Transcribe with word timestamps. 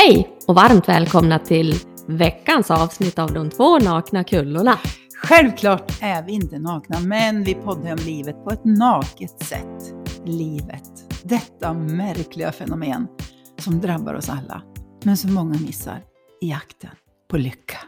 Hej 0.00 0.38
och 0.46 0.54
varmt 0.54 0.88
välkomna 0.88 1.38
till 1.38 1.74
veckans 2.06 2.70
avsnitt 2.70 3.18
av 3.18 3.32
De 3.32 3.50
två 3.50 3.78
nakna 3.78 4.24
kullorna. 4.24 4.78
Självklart 5.22 5.92
är 6.02 6.22
vi 6.22 6.32
inte 6.32 6.58
nakna, 6.58 7.00
men 7.00 7.44
vi 7.44 7.54
poddar 7.54 7.92
om 7.92 7.98
livet 7.98 8.44
på 8.44 8.50
ett 8.50 8.64
naket 8.64 9.44
sätt. 9.44 9.94
Livet, 10.24 10.82
detta 11.24 11.72
märkliga 11.72 12.52
fenomen 12.52 13.06
som 13.58 13.80
drabbar 13.80 14.14
oss 14.14 14.28
alla, 14.28 14.62
men 15.04 15.16
som 15.16 15.34
många 15.34 15.58
missar 15.58 16.02
i 16.40 16.50
jakten 16.50 16.90
på 17.30 17.36
lycka. 17.36 17.78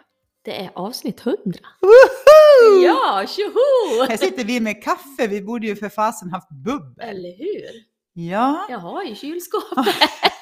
Det 0.45 0.61
är 0.65 0.71
avsnitt 0.75 1.21
100. 1.27 1.39
Woho! 1.81 2.83
Ja, 2.85 3.25
tjoho! 3.29 4.07
Här 4.09 4.17
sitter 4.17 4.45
vi 4.45 4.61
med 4.61 4.83
kaffe, 4.83 5.27
vi 5.29 5.43
borde 5.43 5.67
ju 5.67 5.77
för 5.77 5.89
fasen 5.89 6.31
haft 6.31 6.51
bubbel. 6.51 7.09
Eller 7.09 7.39
hur? 7.39 7.91
Ja, 8.13 8.67
Jag 8.71 8.79
har 8.79 9.05
ju 9.05 9.15
kylskåpet. 9.15 9.87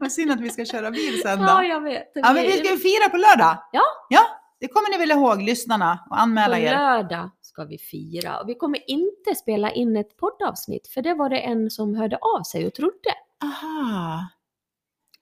vad 0.00 0.12
synd 0.12 0.30
att 0.30 0.40
vi 0.40 0.50
ska 0.50 0.64
köra 0.64 0.90
bil 0.90 1.20
sen 1.22 1.38
då. 1.38 1.44
Ja, 1.44 1.64
jag 1.64 1.80
vet. 1.80 2.10
Ja, 2.14 2.32
men 2.32 2.42
vi 2.42 2.52
ska 2.52 2.70
ju 2.70 2.76
fira 2.76 3.08
på 3.10 3.16
lördag. 3.16 3.56
Ja. 3.72 3.82
Ja, 4.08 4.20
det 4.60 4.68
kommer 4.68 4.90
ni 4.90 4.98
väl 4.98 5.10
ihåg, 5.18 5.42
lyssnarna, 5.42 5.98
och 6.04 6.08
På 6.08 6.14
anmäla 6.22 6.58
er. 6.58 6.70
lördag 6.78 7.30
ska 7.40 7.64
vi 7.64 7.78
fira. 7.78 8.40
Och 8.40 8.48
vi 8.48 8.54
kommer 8.54 8.90
inte 8.90 9.34
spela 9.34 9.70
in 9.72 9.96
ett 9.96 10.16
poddavsnitt, 10.16 10.88
för 10.88 11.02
det 11.02 11.14
var 11.14 11.28
det 11.30 11.38
en 11.40 11.70
som 11.70 11.94
hörde 11.94 12.16
av 12.16 12.42
sig 12.42 12.66
och 12.66 12.74
trodde. 12.74 13.10
Aha, 13.44 14.20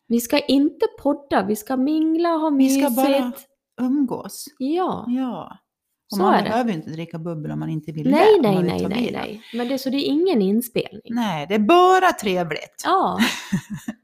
Vi 0.09 0.21
ska 0.21 0.39
inte 0.39 0.87
podda, 1.03 1.43
vi 1.43 1.57
ska 1.57 1.77
mingla, 1.77 2.29
ha 2.29 2.51
vi 2.51 2.57
mysigt. 2.57 2.93
ska 2.93 3.03
bara 3.03 3.33
umgås. 3.81 4.45
Ja. 4.59 5.05
Ja. 5.09 5.59
Och 6.13 6.17
Så 6.17 6.23
man 6.23 6.35
är 6.35 6.43
det. 6.43 6.51
behöver 6.51 6.71
ju 6.71 6.77
inte 6.77 6.91
dricka 6.91 7.19
bubbel 7.19 7.51
om 7.53 7.61
man 7.61 7.69
inte 7.69 7.93
vill 7.93 8.11
Nej, 8.11 8.27
det. 8.43 8.51
nej, 8.51 8.63
nej, 8.63 8.87
nej, 8.89 9.11
nej. 9.13 9.43
Men 9.55 9.69
det, 9.69 9.79
så 9.79 9.91
det 9.91 9.97
är 9.97 10.05
ingen 10.07 10.43
inspelning. 10.43 11.03
Nej, 11.05 11.47
det 11.49 11.55
är 11.55 11.59
bara 11.59 12.13
trevligt. 12.13 12.83
Ja. 12.85 13.19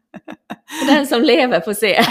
Den 0.86 1.06
som 1.06 1.22
lever 1.22 1.60
får 1.60 1.74
se. 1.74 1.94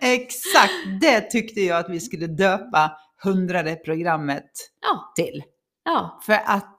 Exakt, 0.00 0.72
det 1.00 1.20
tyckte 1.20 1.60
jag 1.60 1.78
att 1.78 1.90
vi 1.90 2.00
skulle 2.00 2.26
döpa 2.26 2.92
hundrade 3.24 3.74
programmet 3.76 4.50
Ja, 4.82 5.12
till. 5.16 5.42
ja. 5.84 6.20
För 6.26 6.32
att 6.32 6.78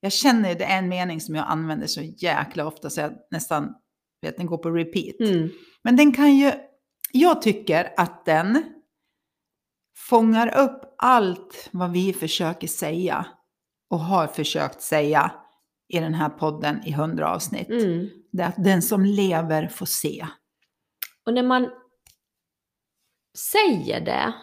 jag 0.00 0.12
känner 0.12 0.54
det 0.54 0.64
är 0.64 0.78
en 0.78 0.88
mening 0.88 1.20
som 1.20 1.34
jag 1.34 1.44
använder 1.48 1.86
så 1.86 2.00
jäkla 2.02 2.66
ofta 2.66 2.90
så 2.90 3.00
jag 3.00 3.12
nästan 3.30 3.74
vet 4.22 4.36
den 4.36 4.46
går 4.46 4.58
på 4.58 4.70
repeat. 4.70 5.20
Mm. 5.20 5.50
Men 5.84 5.96
den 5.96 6.12
kan 6.14 6.36
ju, 6.36 6.52
jag 7.12 7.42
tycker 7.42 7.92
att 7.96 8.24
den 8.24 8.62
fångar 10.08 10.58
upp 10.58 10.94
allt 10.98 11.68
vad 11.72 11.92
vi 11.92 12.12
försöker 12.12 12.68
säga 12.68 13.26
och 13.90 14.00
har 14.00 14.26
försökt 14.26 14.82
säga 14.82 15.32
i 15.88 15.98
den 16.00 16.14
här 16.14 16.28
podden 16.28 16.80
i 16.84 16.92
hundra 16.92 17.34
avsnitt. 17.34 17.68
Mm. 17.68 18.08
Det 18.32 18.42
är 18.42 18.48
att 18.48 18.64
den 18.64 18.82
som 18.82 19.04
lever 19.04 19.68
får 19.68 19.86
se. 19.86 20.26
Och 21.26 21.34
när 21.34 21.42
man 21.42 21.70
säger 23.52 24.00
det 24.00 24.34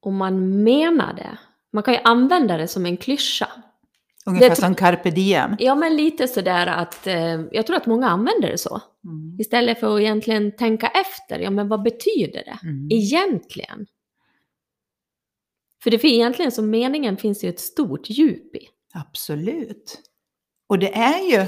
och 0.00 0.12
man 0.12 0.62
menar 0.62 1.12
det, 1.14 1.38
man 1.72 1.82
kan 1.82 1.94
ju 1.94 2.00
använda 2.04 2.56
det 2.56 2.68
som 2.68 2.86
en 2.86 2.96
klyscha. 2.96 3.48
Ungefär 4.26 4.50
Det- 4.50 4.56
som 4.56 4.74
carpe 4.74 5.10
diem. 5.10 5.56
Ja, 5.58 5.74
men 5.74 5.96
lite 5.96 6.28
sådär 6.28 6.66
att 6.66 7.06
eh, 7.06 7.40
jag 7.52 7.66
tror 7.66 7.76
att 7.76 7.86
många 7.86 8.08
använder 8.08 8.48
det 8.50 8.58
så. 8.58 8.80
Mm. 9.04 9.40
Istället 9.40 9.80
för 9.80 9.94
att 9.94 10.00
egentligen 10.00 10.56
tänka 10.56 10.86
efter, 10.88 11.38
ja 11.38 11.50
men 11.50 11.68
vad 11.68 11.82
betyder 11.82 12.44
det 12.44 12.58
Mm. 12.62 12.88
egentligen? 12.90 13.86
För 15.82 15.90
det 15.90 15.98
finns 15.98 16.12
egentligen 16.14 16.52
som 16.52 16.70
meningen 16.70 17.16
finns 17.16 17.44
ju 17.44 17.48
ett 17.48 17.60
stort 17.60 18.10
djup 18.10 18.56
i. 18.56 18.68
Absolut. 18.94 20.00
Och 20.68 20.78
det 20.78 20.94
är 20.94 21.20
ju 21.32 21.46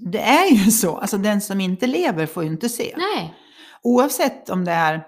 det 0.00 0.20
är 0.20 0.50
ju 0.64 0.70
så, 0.70 0.96
alltså 0.96 1.18
den 1.18 1.40
som 1.40 1.60
inte 1.60 1.86
lever 1.86 2.26
får 2.26 2.42
ju 2.44 2.48
inte 2.50 2.68
se. 2.68 2.94
Nej. 2.96 3.34
Oavsett 3.82 4.50
om 4.50 4.64
det 4.64 4.72
är 4.72 5.04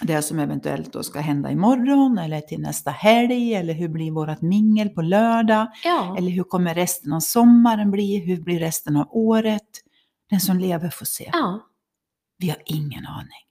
det 0.00 0.22
som 0.22 0.38
eventuellt 0.38 0.92
då 0.92 1.02
ska 1.02 1.20
hända 1.20 1.50
imorgon 1.50 2.18
eller 2.18 2.40
till 2.40 2.60
nästa 2.60 2.90
helg 2.90 3.54
eller 3.54 3.74
hur 3.74 3.88
blir 3.88 4.10
vårat 4.10 4.42
mingel 4.42 4.88
på 4.88 5.02
lördag 5.02 5.66
Ja. 5.84 6.14
eller 6.18 6.30
hur 6.30 6.42
kommer 6.44 6.74
resten 6.74 7.12
av 7.12 7.20
sommaren 7.20 7.90
bli, 7.90 8.18
hur 8.18 8.40
blir 8.40 8.58
resten 8.58 8.96
av 8.96 9.08
året? 9.10 9.68
Den 10.30 10.40
som 10.40 10.58
lever 10.58 10.90
får 10.90 11.06
se. 11.06 11.30
ja. 11.32 11.60
Vi 12.38 12.48
har 12.48 12.58
ingen 12.66 13.06
aning. 13.06 13.42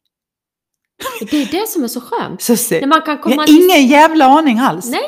Det 1.31 1.38
är 1.38 1.51
det 1.61 1.67
som 1.69 1.83
är 1.83 1.88
så 1.88 2.01
skönt. 2.01 2.41
Så 2.41 2.57
se, 2.57 2.79
När 2.79 2.88
man 2.88 3.01
kan 3.01 3.16
vi 3.17 3.22
komma 3.23 3.35
har 3.41 3.49
ingen 3.63 3.88
jävla 3.88 4.25
aning 4.25 4.59
alls. 4.59 4.89
Nej. 4.91 5.01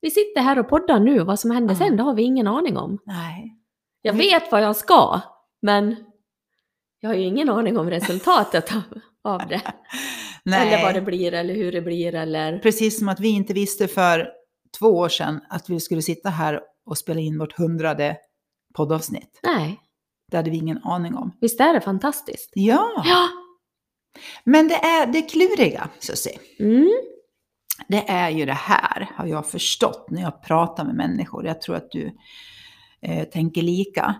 Vi 0.00 0.10
sitter 0.10 0.40
här 0.40 0.58
och 0.58 0.68
poddar 0.68 1.00
nu, 1.00 1.18
vad 1.24 1.40
som 1.40 1.50
händer 1.50 1.74
Ja. 1.74 1.78
sen 1.78 1.96
det 1.96 2.02
har 2.02 2.14
vi 2.14 2.22
ingen 2.22 2.46
aning 2.46 2.76
om. 2.76 2.98
Nej. 3.06 3.55
Jag 4.06 4.12
vet 4.12 4.52
vad 4.52 4.62
jag 4.62 4.76
ska, 4.76 5.20
men 5.62 5.96
jag 7.00 7.10
har 7.10 7.14
ju 7.16 7.22
ingen 7.24 7.48
aning 7.50 7.78
om 7.78 7.90
resultatet 7.90 8.72
av, 9.24 9.48
det. 9.48 9.62
Nej. 10.44 10.68
Eller 10.74 10.82
vad 10.84 10.94
det 10.94 11.00
blir, 11.00 11.34
eller 11.34 11.54
hur 11.54 11.72
det 11.72 11.82
blir, 11.82 12.14
eller... 12.14 12.58
Precis 12.58 12.98
som 12.98 13.08
att 13.08 13.20
vi 13.20 13.28
inte 13.28 13.52
visste 13.52 13.88
för 13.88 14.28
två 14.78 14.86
år 14.86 15.08
sedan 15.08 15.40
att 15.48 15.70
vi 15.70 15.80
skulle 15.80 16.02
sitta 16.02 16.28
här 16.30 16.60
och 16.90 16.98
spela 16.98 17.20
in 17.20 17.38
vårt 17.38 17.58
hundrade 17.58 18.16
poddavsnitt. 18.76 19.40
Nej, 19.42 19.80
Det 20.30 20.36
hade 20.36 20.50
vi 20.50 20.56
ingen 20.56 20.82
aning 20.84 21.14
om. 21.14 21.36
visst 21.40 21.60
är 21.60 21.74
det 21.74 21.80
fantastiskt? 21.80 22.50
Ja, 22.54 23.02
Ja! 23.04 23.28
men 24.44 24.68
det 24.68 24.74
är 24.74 25.06
det 25.06 25.22
kluriga, 25.22 25.88
Susie. 25.98 26.38
Mm. 26.60 26.90
Det 27.88 28.08
är 28.08 28.30
ju 28.30 28.46
det 28.46 28.52
här, 28.52 29.10
har 29.14 29.26
jag 29.26 29.46
förstått 29.50 30.06
när 30.10 30.22
jag 30.22 30.42
pratar 30.42 30.84
med 30.84 30.94
människor. 30.94 31.46
Jag 31.46 31.60
tror 31.60 31.76
att 31.76 31.90
du 31.90 32.12
tänker 33.32 33.62
lika. 33.62 34.14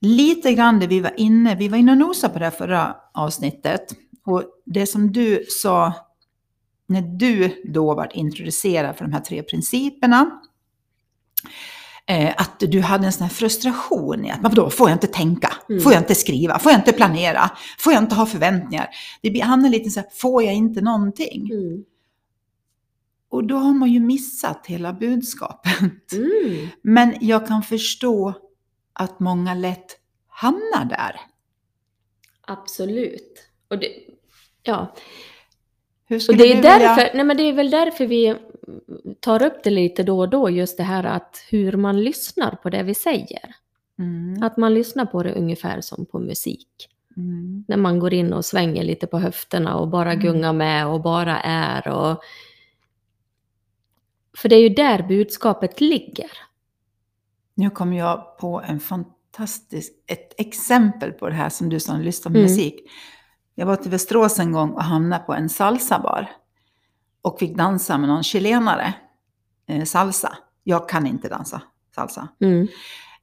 Lite 0.00 0.54
grann 0.54 0.80
det 0.80 0.86
vi 0.86 1.00
var 1.00 1.12
inne, 1.20 1.54
vi 1.54 1.68
var 1.68 1.78
inne 1.78 1.92
och 1.92 1.98
nosade 1.98 2.32
på 2.32 2.38
det 2.38 2.44
här 2.44 2.50
förra 2.52 2.96
avsnittet. 3.14 3.94
Och 4.26 4.44
det 4.66 4.86
som 4.86 5.12
du 5.12 5.44
sa 5.48 5.92
när 6.86 7.02
du 7.02 7.62
då 7.72 7.94
var 7.94 8.16
introducerad 8.16 8.96
för 8.96 9.04
de 9.04 9.12
här 9.12 9.20
tre 9.20 9.42
principerna. 9.42 10.30
Eh, 12.06 12.34
att 12.36 12.60
du 12.60 12.80
hade 12.80 13.06
en 13.06 13.12
sån 13.12 13.22
här 13.22 13.34
frustration 13.34 14.24
i 14.24 14.30
att, 14.30 14.40
vadå, 14.42 14.70
får 14.70 14.88
jag 14.88 14.96
inte 14.96 15.06
tänka? 15.06 15.52
Mm. 15.68 15.82
Får 15.82 15.92
jag 15.92 16.00
inte 16.02 16.14
skriva? 16.14 16.58
Får 16.58 16.72
jag 16.72 16.80
inte 16.80 16.92
planera? 16.92 17.50
Får 17.78 17.92
jag 17.92 18.02
inte 18.02 18.14
ha 18.14 18.26
förväntningar? 18.26 18.88
Det 19.22 19.30
blir- 19.30 19.42
hamnar 19.42 19.68
lite 19.68 19.90
så 19.90 20.00
här, 20.00 20.08
får 20.12 20.42
jag 20.42 20.54
inte 20.54 20.80
någonting? 20.80 21.50
Mm. 21.52 21.84
Och 23.32 23.44
då 23.44 23.56
har 23.56 23.72
man 23.74 23.88
ju 23.92 24.00
missat 24.00 24.66
hela 24.66 24.92
budskapet. 24.92 26.12
Mm. 26.12 26.68
Men 26.82 27.14
jag 27.20 27.46
kan 27.46 27.62
förstå 27.62 28.34
att 28.92 29.20
många 29.20 29.54
lätt 29.54 29.98
hamnar 30.28 30.84
där. 30.84 31.20
Absolut. 32.46 33.38
Och 33.68 33.78
det, 33.78 33.88
ja. 34.62 34.94
Och 36.28 36.36
det 36.36 36.52
är, 36.52 36.62
därför, 36.62 37.16
nej 37.16 37.24
men 37.24 37.36
det 37.36 37.42
är 37.42 37.52
väl 37.52 37.70
därför 37.70 38.06
vi 38.06 38.36
tar 39.20 39.42
upp 39.42 39.64
det 39.64 39.70
lite 39.70 40.02
då 40.02 40.18
och 40.18 40.28
då, 40.28 40.50
just 40.50 40.76
det 40.76 40.82
här 40.82 41.04
att 41.04 41.44
hur 41.50 41.72
man 41.76 42.02
lyssnar 42.04 42.50
på 42.56 42.70
det 42.70 42.82
vi 42.82 42.94
säger. 42.94 43.54
Mm, 43.98 44.42
Att 44.42 44.56
man 44.56 44.74
lyssnar 44.74 45.06
på 45.06 45.22
det 45.22 45.32
ungefär 45.34 45.80
som 45.80 46.06
på 46.06 46.18
musik. 46.18 46.68
mm, 47.16 47.64
När 47.68 47.76
man 47.76 47.98
går 47.98 48.14
in 48.14 48.32
och 48.32 48.44
svänger 48.44 48.82
lite 48.84 49.06
på 49.06 49.18
höfterna 49.18 49.76
och 49.76 49.88
bara 49.88 50.12
Mm. 50.12 50.24
gungar 50.24 50.52
med 50.52 50.86
och 50.86 51.00
bara 51.02 51.40
är. 51.40 51.88
Och... 51.88 52.22
För 54.38 54.48
det 54.48 54.56
är 54.56 54.60
ju 54.60 54.68
där 54.68 55.02
budskapet 55.02 55.80
ligger. 55.80 56.30
Nu 57.54 57.70
kom 57.70 57.92
jag 57.92 58.38
på 58.38 58.62
en 58.66 58.80
fantastisk, 58.80 59.92
ett 60.06 60.40
exempel 60.40 61.12
på 61.12 61.28
det 61.28 61.34
här 61.34 61.48
som 61.48 61.68
du 61.68 61.80
sa, 61.80 61.96
lyssna 61.96 62.30
på 62.30 62.36
Mm. 62.38 62.42
musik. 62.50 62.74
Jag 63.54 63.66
var 63.66 63.76
till 63.76 63.90
Västerås 63.90 64.38
en 64.38 64.52
gång 64.52 64.70
och 64.70 64.82
hamnade 64.84 65.24
på 65.24 65.34
en 65.34 65.48
salsabar. 65.48 66.30
Och 67.22 67.38
fick 67.38 67.56
dansa 67.56 67.98
med 67.98 68.08
någon 68.08 68.22
chilenare. 68.22 68.94
Eh, 69.68 69.84
salsa. 69.84 70.36
Jag 70.64 70.88
kan 70.88 71.06
inte 71.06 71.28
dansa 71.28 71.62
salsa. 71.94 72.28
Mm. 72.40 72.62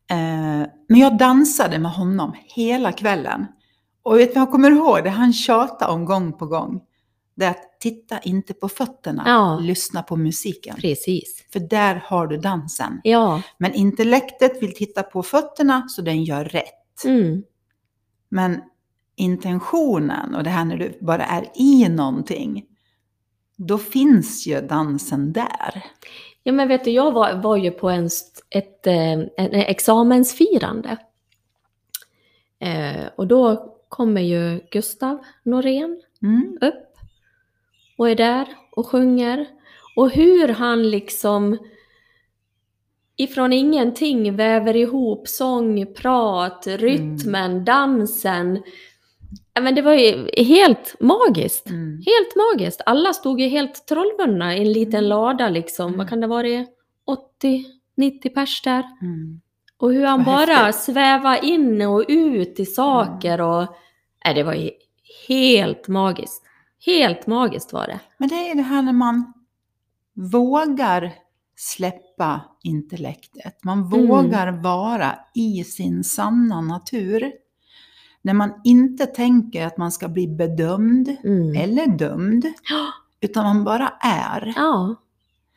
Eh, 0.10 0.68
men 0.90 1.00
jag 1.00 1.18
dansade 1.18 1.80
med 1.80 1.92
honom 1.92 2.36
hela 2.56 2.92
kvällen. 2.92 3.46
Och 4.04 4.20
vet 4.20 4.30
du 4.30 4.34
vad 4.34 4.42
jag 4.42 4.52
kommer 4.52 4.72
ihåg? 4.72 5.04
Det 5.04 5.10
han 5.10 5.34
tjatade 5.34 5.92
om 5.94 6.06
gång 6.06 6.34
på 6.34 6.46
gång. 6.46 6.82
Det 7.40 7.46
är 7.46 7.50
att 7.50 7.80
titta 7.80 8.20
inte 8.20 8.54
på 8.54 8.70
fötterna, 8.70 9.24
Ja. 9.26 9.60
lyssna 9.62 10.04
på 10.04 10.16
musiken. 10.16 10.76
Precis. 10.76 11.46
För 11.54 11.60
där 11.60 11.96
har 12.06 12.28
du 12.28 12.38
dansen. 12.38 13.02
Ja. 13.04 13.42
Men 13.58 13.74
intellektet 13.74 14.64
vill 14.64 14.76
titta 14.76 15.04
på 15.04 15.24
fötterna 15.24 15.86
så 15.90 16.02
den 16.02 16.24
gör 16.24 16.46
rätt. 16.46 17.04
Mm. 17.06 17.44
Men 18.30 18.62
intentionen 19.16 20.36
och 20.36 20.44
det 20.44 20.50
här 20.50 20.66
när 20.66 20.78
du 20.78 20.98
bara 21.02 21.26
är 21.26 21.46
i 21.56 21.90
någonting, 21.90 22.66
då 23.58 23.78
finns 23.78 24.48
ju 24.48 24.62
dansen 24.62 25.34
där. 25.34 25.86
Ja 26.44 26.52
men 26.52 26.68
vet 26.68 26.84
du, 26.84 26.92
jag 26.92 27.12
var, 27.12 27.34
var 27.34 27.58
ju 27.58 27.72
på 27.72 27.90
en, 27.90 28.10
ett, 28.50 28.88
eh, 28.88 29.12
en 29.12 29.30
examensfirande. 29.54 30.98
Eh, 32.60 33.06
och 33.18 33.28
då 33.28 33.74
kommer 33.90 34.22
ju 34.22 34.62
Gustav 34.72 35.20
Norén 35.44 36.02
Mm. 36.22 36.58
upp 36.62 36.89
och 38.00 38.10
är 38.10 38.16
där 38.16 38.48
och 38.72 38.88
sjunger. 38.88 39.46
Och 39.96 40.10
hur 40.10 40.48
han 40.48 40.90
liksom 40.90 41.58
ifrån 43.18 43.54
ingenting 43.54 44.36
väver 44.36 44.76
ihop 44.76 45.28
sång, 45.28 45.94
prat, 45.94 46.68
rytmen, 46.68 47.66
dansen. 47.66 48.64
Ja, 49.54 49.62
Men 49.62 49.76
det 49.76 49.82
var 49.82 49.94
ju 49.94 50.30
helt 50.38 50.96
magiskt. 51.00 51.70
Mm. 51.70 51.92
Helt 52.06 52.36
magiskt. 52.36 52.82
Alla 52.86 53.14
stod 53.14 53.42
ju 53.42 53.48
helt 53.48 53.86
trollbundna 53.88 54.56
i 54.58 54.62
en 54.62 54.72
liten 54.72 55.00
Mm. 55.00 55.10
lada 55.10 55.50
liksom. 55.50 55.86
Mm. 55.88 55.98
Vad 55.98 56.10
kan 56.10 56.22
det 56.22 56.28
vara? 56.28 56.48
80-90 56.48 58.30
pers 58.34 58.62
där. 58.62 58.84
Mm. 59.02 59.42
Och 59.78 59.94
hur 59.94 60.06
han 60.06 60.24
bara 60.24 60.54
häftigt. 60.54 60.84
svävar 60.84 61.46
in 61.46 61.82
och 61.82 62.06
ut 62.08 62.60
i 62.60 62.66
saker 62.66 63.42
och... 63.42 63.66
Nej, 64.26 64.34
det 64.36 64.44
var 64.44 64.54
ju 64.54 64.70
helt 65.28 65.88
magiskt. 65.88 66.44
Helt 66.86 67.28
magiskt 67.28 67.74
var 67.74 67.88
det. 67.88 68.00
Men 68.18 68.30
det 68.30 68.36
är 68.50 68.56
det 68.56 68.62
här 68.62 68.82
när 68.82 68.94
man 68.94 69.34
vågar 70.14 71.14
släppa 71.56 72.42
intellektet. 72.64 73.64
Man 73.64 73.78
Mm. 73.80 73.90
vågar 74.08 74.52
vara 74.52 75.16
i 75.36 75.64
sin 75.64 76.04
sanna 76.04 76.62
natur. 76.62 77.32
När 78.22 78.34
man 78.34 78.54
inte 78.64 79.06
tänker 79.06 79.66
att 79.66 79.78
man 79.78 79.92
ska 79.92 80.08
bli 80.08 80.28
bedömd 80.28 81.16
Mm. 81.24 81.56
eller 81.56 81.88
dömd, 81.88 82.46
utan 83.22 83.44
man 83.44 83.64
bara 83.64 83.94
är. 84.02 84.54
Ja. 84.56 84.96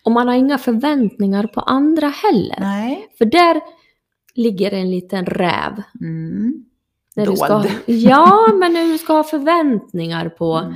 Och 0.04 0.12
man 0.12 0.28
har 0.28 0.34
inga 0.34 0.58
förväntningar 0.58 1.46
på 1.46 1.60
andra 1.60 2.08
heller. 2.08 2.56
Nej. 2.60 3.08
För 3.18 3.24
där 3.24 3.60
ligger 4.34 4.70
en 4.70 4.90
liten 4.90 5.26
räv. 5.26 5.82
Mm. 6.00 6.64
När 7.16 7.26
du 7.26 7.36
ska, 7.36 7.64
ja, 7.86 8.48
men 8.60 8.72
när 8.72 8.84
du 8.92 8.98
ska 8.98 9.12
ha 9.12 9.24
förväntningar 9.24 10.28
på 10.28 10.54
Mm. 10.56 10.74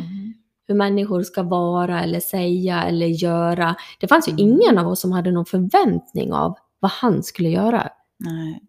Hur 0.68 0.74
människor 0.74 1.22
ska 1.22 1.42
vara 1.42 2.02
eller 2.02 2.20
säga 2.20 2.82
eller 2.84 3.06
göra. 3.06 3.76
Det 4.00 4.08
fanns 4.08 4.28
ju 4.28 4.32
Mm. 4.32 4.44
ingen 4.44 4.78
av 4.78 4.88
oss 4.88 5.00
som 5.00 5.12
hade 5.12 5.32
någon 5.32 5.46
förväntning 5.46 6.32
av 6.32 6.58
vad 6.80 6.90
han 6.90 7.22
skulle 7.22 7.48
göra 7.48 7.88
Nej. 8.18 8.62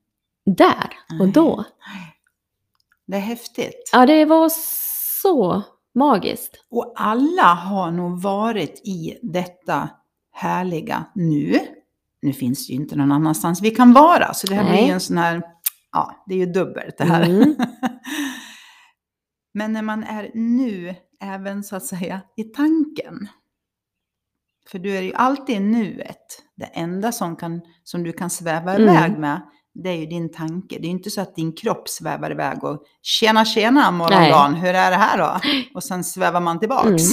där 0.45 0.89
och 1.19 1.25
Nej. 1.25 1.31
då. 1.33 1.63
Det 3.07 3.15
är 3.17 3.21
häftigt. 3.21 3.89
Ja, 3.93 4.05
det 4.05 4.25
var 4.25 4.51
så 5.21 5.61
magiskt. 5.95 6.65
Och 6.69 6.93
alla 6.95 7.53
har 7.53 7.91
nog 7.91 8.21
varit 8.21 8.81
i 8.83 9.17
detta 9.21 9.89
härliga 10.31 11.05
nu. 11.15 11.59
Nu 12.21 12.33
finns 12.33 12.67
det 12.67 12.73
ju 12.73 12.79
inte 12.79 12.95
någon 12.95 13.11
annanstans 13.11 13.61
vi 13.61 13.69
kan 13.71 13.93
vara, 13.93 14.33
så 14.33 14.47
det 14.47 14.55
här 14.55 14.63
Nej. 14.63 14.71
blir 14.71 14.85
ju 14.87 14.91
en 14.93 14.99
sån 14.99 15.17
här, 15.17 15.41
ja, 15.91 16.23
det 16.27 16.33
är 16.33 16.37
ju 16.37 16.45
dubbelt 16.45 16.97
det 16.97 17.03
här. 17.03 17.23
Mm. 17.23 17.55
Men 19.57 19.73
när 19.73 19.81
man 19.81 20.03
är 20.03 20.31
nu, 20.33 20.95
även 21.21 21.63
så 21.63 21.75
att 21.75 21.85
säga 21.85 22.21
i 22.35 22.43
tanken. 22.43 23.27
För 24.71 24.79
du 24.79 24.97
är 24.97 25.01
ju 25.01 25.13
alltid 25.13 25.55
i 25.55 25.59
nuet. 25.59 26.43
Det 26.55 26.65
enda 26.65 27.11
som, 27.11 27.35
kan, 27.35 27.61
som 27.83 28.03
du 28.03 28.13
kan 28.13 28.29
sväva 28.29 28.75
Mm. 28.75 28.83
iväg 28.89 29.17
med, 29.19 29.41
det 29.73 29.89
är 29.89 29.95
ju 29.95 30.05
din 30.05 30.31
tanke. 30.31 30.75
Det 30.79 30.81
är 30.85 30.89
ju 30.89 30.97
inte 30.97 31.09
så 31.09 31.21
att 31.21 31.35
din 31.35 31.53
kropp 31.53 31.89
svävar 31.89 32.31
iväg 32.31 32.63
och 32.63 32.83
tjena 33.01 33.45
tjena 33.45 33.91
morgondagen, 33.91 34.53
hur 34.55 34.69
är 34.73 34.91
det 34.91 34.97
här 34.97 35.17
då? 35.17 35.39
Och 35.75 35.83
sen 35.83 36.03
svävar 36.03 36.41
man 36.41 36.59
tillbaks. 36.59 37.03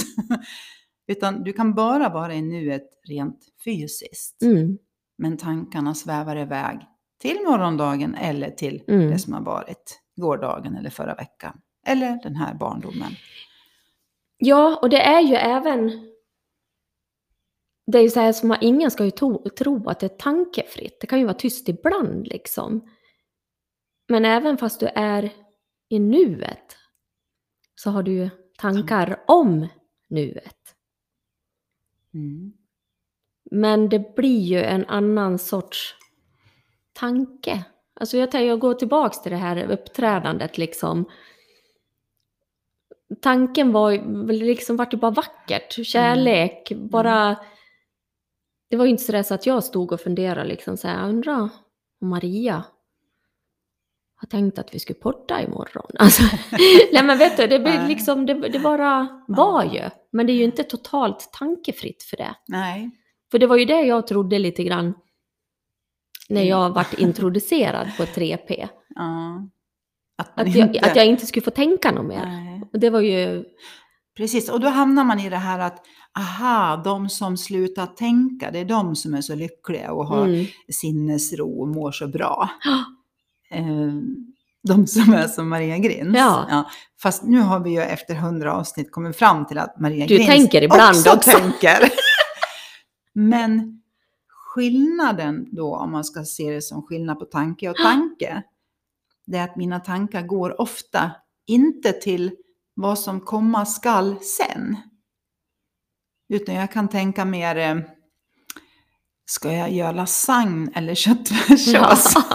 Utan 1.07 1.43
du 1.43 1.53
kan 1.53 1.73
bara 1.73 2.09
vara 2.09 2.33
i 2.35 2.41
nuet 2.41 2.83
rent 3.09 3.39
fysiskt. 3.65 4.41
Mm. 4.41 4.77
Men 5.17 5.37
tankarna 5.37 5.95
svävar 5.95 6.35
iväg 6.37 6.79
till 7.21 7.37
morgondagen 7.47 8.15
eller 8.15 8.49
till 8.49 8.83
Mm. 8.87 9.11
det 9.11 9.19
som 9.19 9.33
har 9.33 9.41
varit 9.41 9.99
gårdagen 10.21 10.75
eller 10.75 10.89
förra 10.89 11.15
veckan. 11.15 11.57
Eller 11.85 12.23
den 12.23 12.35
här 12.35 12.53
barndomen. 12.53 13.11
Ja, 14.37 14.79
och 14.81 14.89
det 14.89 15.01
är 15.01 15.21
ju 15.21 15.35
även... 15.35 16.11
Det 17.87 17.97
är 17.97 18.01
ju 18.01 18.09
så 18.09 18.19
här 18.19 18.33
som 18.33 18.51
att 18.51 18.63
ingen 18.63 18.91
ska 18.91 19.05
ju 19.05 19.11
to, 19.11 19.49
tro 19.49 19.89
att 19.89 19.99
det 19.99 20.05
är 20.05 20.17
tankefritt. 20.17 21.01
Det 21.01 21.07
kan 21.07 21.19
ju 21.19 21.25
vara 21.25 21.37
tyst 21.37 21.69
ibland 21.69 22.27
liksom. 22.27 22.89
Men 24.07 24.25
även 24.25 24.57
fast 24.57 24.79
du 24.79 24.87
är 24.95 25.33
i 25.89 25.99
nuet 25.99 26.77
så 27.75 27.89
har 27.89 28.03
du 28.03 28.11
ju 28.11 28.29
tankar 28.57 29.23
om 29.27 29.67
nuet. 30.09 30.75
Mm. 32.13 32.53
Men 33.51 33.89
det 33.89 34.15
blir 34.15 34.39
ju 34.39 34.63
en 34.63 34.85
annan 34.85 35.39
sorts 35.39 35.95
tanke. 36.93 37.65
Alltså 37.93 38.17
jag, 38.17 38.31
tänker, 38.31 38.47
jag 38.47 38.59
går 38.59 38.73
tillbaks 38.73 39.21
till 39.21 39.31
det 39.31 39.37
här 39.37 39.71
uppträdandet 39.71 40.57
liksom. 40.57 41.05
Tanken 43.21 43.71
var 43.71 43.91
ju 43.91 44.27
liksom 44.27 44.77
vart 44.77 44.91
det 44.91 44.97
bara 44.97 45.11
vackert, 45.11 45.85
kärlek, 45.85 46.71
bara... 46.75 47.35
Det 48.69 48.77
var 48.77 48.85
ju 48.85 48.91
inte 48.91 49.03
sådär 49.03 49.23
så 49.23 49.33
att 49.33 49.45
jag 49.45 49.63
stod 49.63 49.91
och 49.91 50.01
funderade 50.01 50.47
liksom 50.49 50.77
så 50.77 50.87
här, 50.87 50.99
jag 50.99 51.09
undrar 51.09 51.49
om 52.01 52.09
Maria 52.09 52.63
har 54.15 54.27
tänkt 54.27 54.59
att 54.59 54.75
vi 54.75 54.79
skulle 54.79 54.99
podda 54.99 55.41
imorgon. 55.43 55.85
Alltså, 55.99 56.23
nej 56.91 57.03
men 57.03 57.17
vet 57.17 57.37
du, 57.37 57.47
det, 57.47 57.59
blir 57.59 57.87
liksom, 57.87 58.25
det, 58.25 58.33
det 58.33 58.59
bara 58.59 59.23
var 59.27 59.63
ju. 59.63 59.89
Men 60.11 60.27
det 60.27 60.33
är 60.33 60.35
ju 60.35 60.43
inte 60.43 60.63
totalt 60.63 61.29
tankefritt 61.33 62.03
för 62.03 62.17
det. 62.17 62.35
Nej. 62.47 62.89
För 63.31 63.39
det 63.39 63.47
var 63.47 63.57
ju 63.57 63.65
det 63.65 63.81
jag 63.81 64.07
trodde 64.07 64.39
lite 64.39 64.63
grann 64.63 64.93
när 66.29 66.41
Mm. 66.41 66.49
jag 66.49 66.69
vart 66.69 66.93
introducerad 66.99 67.97
på 67.97 68.03
3P. 68.03 68.67
Ja. 68.95 69.43
Att, 70.17 70.39
Att 70.39 70.55
jag, 70.55 70.67
inte- 70.67 70.87
att 70.89 70.95
jag 70.95 71.05
inte 71.05 71.25
skulle 71.25 71.43
få 71.43 71.51
tänka 71.51 71.91
något 71.91 72.05
mer. 72.05 72.25
Nej. 72.25 72.54
Och 72.75 72.79
det 72.81 72.89
var 72.89 73.01
ju... 73.01 73.43
Precis, 74.17 74.49
och 74.49 74.59
då 74.59 74.67
hamnar 74.67 75.03
man 75.03 75.19
i 75.19 75.29
det 75.29 75.37
här 75.37 75.59
att 75.59 75.85
aha, 76.19 76.81
de 76.83 77.09
som 77.09 77.37
slutar 77.37 77.85
tänka, 77.87 78.51
det 78.51 78.59
är 78.59 78.65
de 78.65 78.95
som 78.95 79.13
är 79.13 79.21
så 79.21 79.35
lyckliga 79.35 79.91
och 79.91 80.05
har 80.07 80.27
Mm. 80.27 80.45
sinnesro 80.69 81.61
och 81.61 81.67
mår 81.67 81.91
så 81.91 82.07
bra. 82.07 82.49
Eh, 83.51 83.93
De 84.67 84.87
som 84.87 85.13
är 85.13 85.27
som 85.27 85.49
Maria 85.49 85.77
Grins. 85.77 86.15
Ja. 86.17 86.69
Fast 87.01 87.23
nu 87.23 87.39
har 87.39 87.59
vi 87.59 87.69
ju 87.71 87.81
efter 87.81 88.15
hundra 88.15 88.53
avsnitt 88.53 88.91
kommit 88.91 89.15
fram 89.17 89.45
till 89.45 89.57
att 89.57 89.79
Maria 89.79 90.07
Du 90.07 90.15
Grins 90.15 90.29
tänker 90.29 90.61
ibland 90.61 91.07
också. 91.07 91.31
tänker. 91.31 91.89
Men 93.13 93.81
skillnaden 94.29 95.47
då, 95.51 95.75
om 95.75 95.91
man 95.91 96.03
ska 96.03 96.23
se 96.23 96.51
det 96.51 96.61
som 96.61 96.81
skillnad 96.83 97.19
på 97.19 97.25
tanke 97.25 97.69
och 97.69 97.75
tanke, 97.75 98.41
det 99.27 99.37
är 99.37 99.43
att 99.43 99.55
mina 99.55 99.79
tankar 99.79 100.21
går 100.21 100.61
ofta 100.61 101.11
inte 101.47 101.91
till 101.93 102.31
vad 102.75 102.99
som 102.99 103.21
komma 103.21 103.65
skall 103.65 104.19
sen. 104.21 104.77
Utan 106.29 106.55
jag 106.55 106.71
kan 106.71 106.87
tänka 106.89 107.25
mer, 107.25 107.55
eh, 107.55 107.75
ska 109.25 109.51
jag 109.53 109.71
göra 109.71 109.91
lasagne 109.91 110.71
eller 110.75 110.95
köttfärssås? 110.95 112.13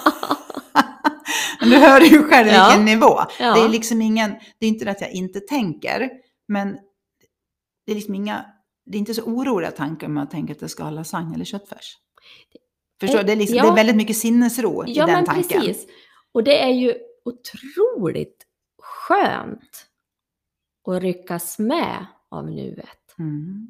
Men 1.60 1.70
du 1.70 1.76
hör 1.76 2.00
ju 2.00 2.22
själv 2.22 2.48
Ja. 2.48 2.66
vilken 2.68 2.84
nivå. 2.84 3.20
Ja. 3.38 3.54
Det 3.54 3.60
är 3.60 3.68
liksom 3.68 4.02
ingen, 4.02 4.30
det 4.58 4.66
är 4.66 4.70
inte 4.70 4.84
det 4.84 4.90
att 4.90 5.00
jag 5.00 5.10
inte 5.12 5.40
tänker, 5.40 6.10
men 6.48 6.76
det 7.86 7.92
är 7.92 7.96
liksom 7.96 8.14
inga, 8.14 8.44
det 8.86 8.96
är 8.96 8.98
inte 8.98 9.14
så 9.14 9.22
oroliga 9.22 9.70
tankar 9.70 10.06
om 10.06 10.16
jag 10.16 10.30
tänker 10.30 10.54
att 10.54 10.60
jag 10.60 10.70
ska 10.70 10.82
ha 10.82 10.90
lasagne 10.90 11.34
eller 11.34 11.44
köttfärs. 11.44 11.96
Förstår 13.00 13.18
du? 13.18 13.24
Det 13.24 13.32
är, 13.32 13.36
liksom, 13.36 13.56
Ja. 13.56 13.62
det 13.64 13.68
är 13.70 13.74
väldigt 13.74 13.96
mycket 13.96 14.16
sinnesro 14.16 14.86
i 14.86 14.92
Ja, 14.92 15.06
den 15.06 15.14
men 15.14 15.24
tanken. 15.24 15.60
precis. 15.60 15.86
Och 16.32 16.44
det 16.44 16.62
är 16.62 16.70
ju 16.70 16.94
otroligt 17.24 18.44
skönt 18.82 19.86
att 20.92 21.02
ryckas 21.02 21.58
med 21.58 22.06
av 22.28 22.50
nuet. 22.50 23.14
Mm. 23.18 23.68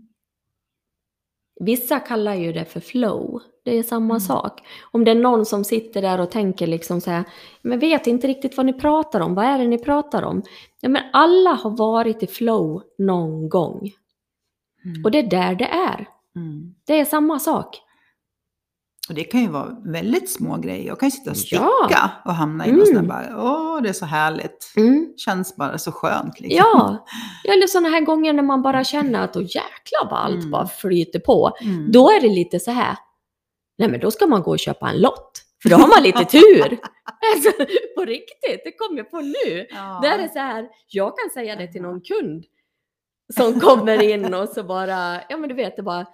Vissa 1.60 2.00
kallar 2.00 2.34
ju 2.34 2.52
det 2.52 2.64
för 2.64 2.80
flow. 2.80 3.40
Det 3.64 3.78
är 3.78 3.82
samma 3.82 4.14
Mm. 4.14 4.20
sak. 4.20 4.60
Om 4.90 5.04
det 5.04 5.10
är 5.10 5.14
någon 5.14 5.46
som 5.46 5.64
sitter 5.64 6.02
där 6.02 6.20
och 6.20 6.30
tänker 6.30 6.66
liksom 6.66 7.00
så 7.00 7.10
här, 7.10 7.24
men 7.62 7.78
vet 7.78 8.06
inte 8.06 8.26
riktigt 8.26 8.56
vad 8.56 8.66
ni 8.66 8.72
pratar 8.72 9.20
om, 9.20 9.34
vad 9.34 9.44
är 9.44 9.58
det 9.58 9.66
ni 9.66 9.78
pratar 9.78 10.22
om? 10.22 10.42
Ja, 10.80 10.88
men 10.88 11.02
alla 11.12 11.50
har 11.50 11.70
varit 11.70 12.22
i 12.22 12.26
flow 12.26 12.82
någon 12.98 13.48
gång. 13.48 13.90
Mm. 14.84 15.04
Och 15.04 15.10
det 15.10 15.18
är 15.18 15.30
där 15.30 15.54
det 15.54 15.68
är. 15.68 16.08
Mm. 16.36 16.74
Det 16.84 17.00
är 17.00 17.04
samma 17.04 17.38
sak. 17.38 17.80
Och 19.10 19.16
det 19.16 19.24
kan 19.24 19.40
ju 19.40 19.48
vara 19.48 19.76
väldigt 19.84 20.30
små 20.30 20.56
grejer. 20.56 20.86
Jag 20.86 21.00
kan 21.00 21.06
ju 21.06 21.10
sitta 21.10 21.30
och 21.30 21.36
sticka 21.36 21.62
Ja. 21.90 22.10
och 22.24 22.34
hamna 22.34 22.66
i 22.66 22.70
Mm. 22.70 22.94
där 22.94 23.02
bara, 23.02 23.42
åh 23.44 23.82
det 23.82 23.88
är 23.88 23.92
så 23.92 24.06
härligt. 24.06 24.72
Mm. 24.76 25.12
Känns 25.16 25.56
bara 25.56 25.78
så 25.78 25.92
skönt 25.92 26.40
liksom. 26.40 26.56
Ja, 26.58 27.06
eller 27.54 27.66
sådana 27.66 27.88
här 27.88 28.00
gånger 28.00 28.32
när 28.32 28.42
man 28.42 28.62
bara 28.62 28.84
känner 28.84 29.20
att 29.24 29.36
åh 29.36 29.42
jäklar 29.42 30.10
vad 30.10 30.18
allt 30.20 30.38
Mm. 30.38 30.50
bara 30.50 30.66
flyter 30.66 31.18
på. 31.18 31.52
Mm. 31.60 31.92
Då 31.92 32.10
är 32.10 32.20
det 32.20 32.28
lite 32.28 32.60
så 32.60 32.70
här, 32.70 32.96
nej 33.78 33.88
men 33.88 34.00
då 34.00 34.10
ska 34.10 34.26
man 34.26 34.42
gå 34.42 34.50
och 34.50 34.58
köpa 34.58 34.90
en 34.90 35.00
lott. 35.00 35.42
För 35.62 35.68
då 35.70 35.76
har 35.76 35.88
man 35.88 36.02
lite 36.02 36.24
tur. 36.38 36.78
Alltså, 37.34 37.50
på 37.96 38.04
riktigt, 38.04 38.60
det 38.64 38.72
kom 38.72 38.96
jag 38.96 39.10
på 39.10 39.20
nu. 39.20 39.66
ja. 39.70 39.98
Det 40.02 40.08
är 40.08 40.28
så 40.28 40.38
här, 40.38 40.68
jag 40.88 41.18
kan 41.18 41.30
säga 41.30 41.56
det 41.56 41.66
till 41.72 41.82
någon 41.82 42.00
kund 42.00 42.44
som 43.36 43.60
kommer 43.60 44.02
in 44.02 44.34
och 44.34 44.48
så 44.48 44.62
bara, 44.64 45.20
ja 45.28 45.36
men 45.36 45.48
du 45.48 45.54
vet 45.54 45.76
det 45.76 45.82
bara, 45.82 46.06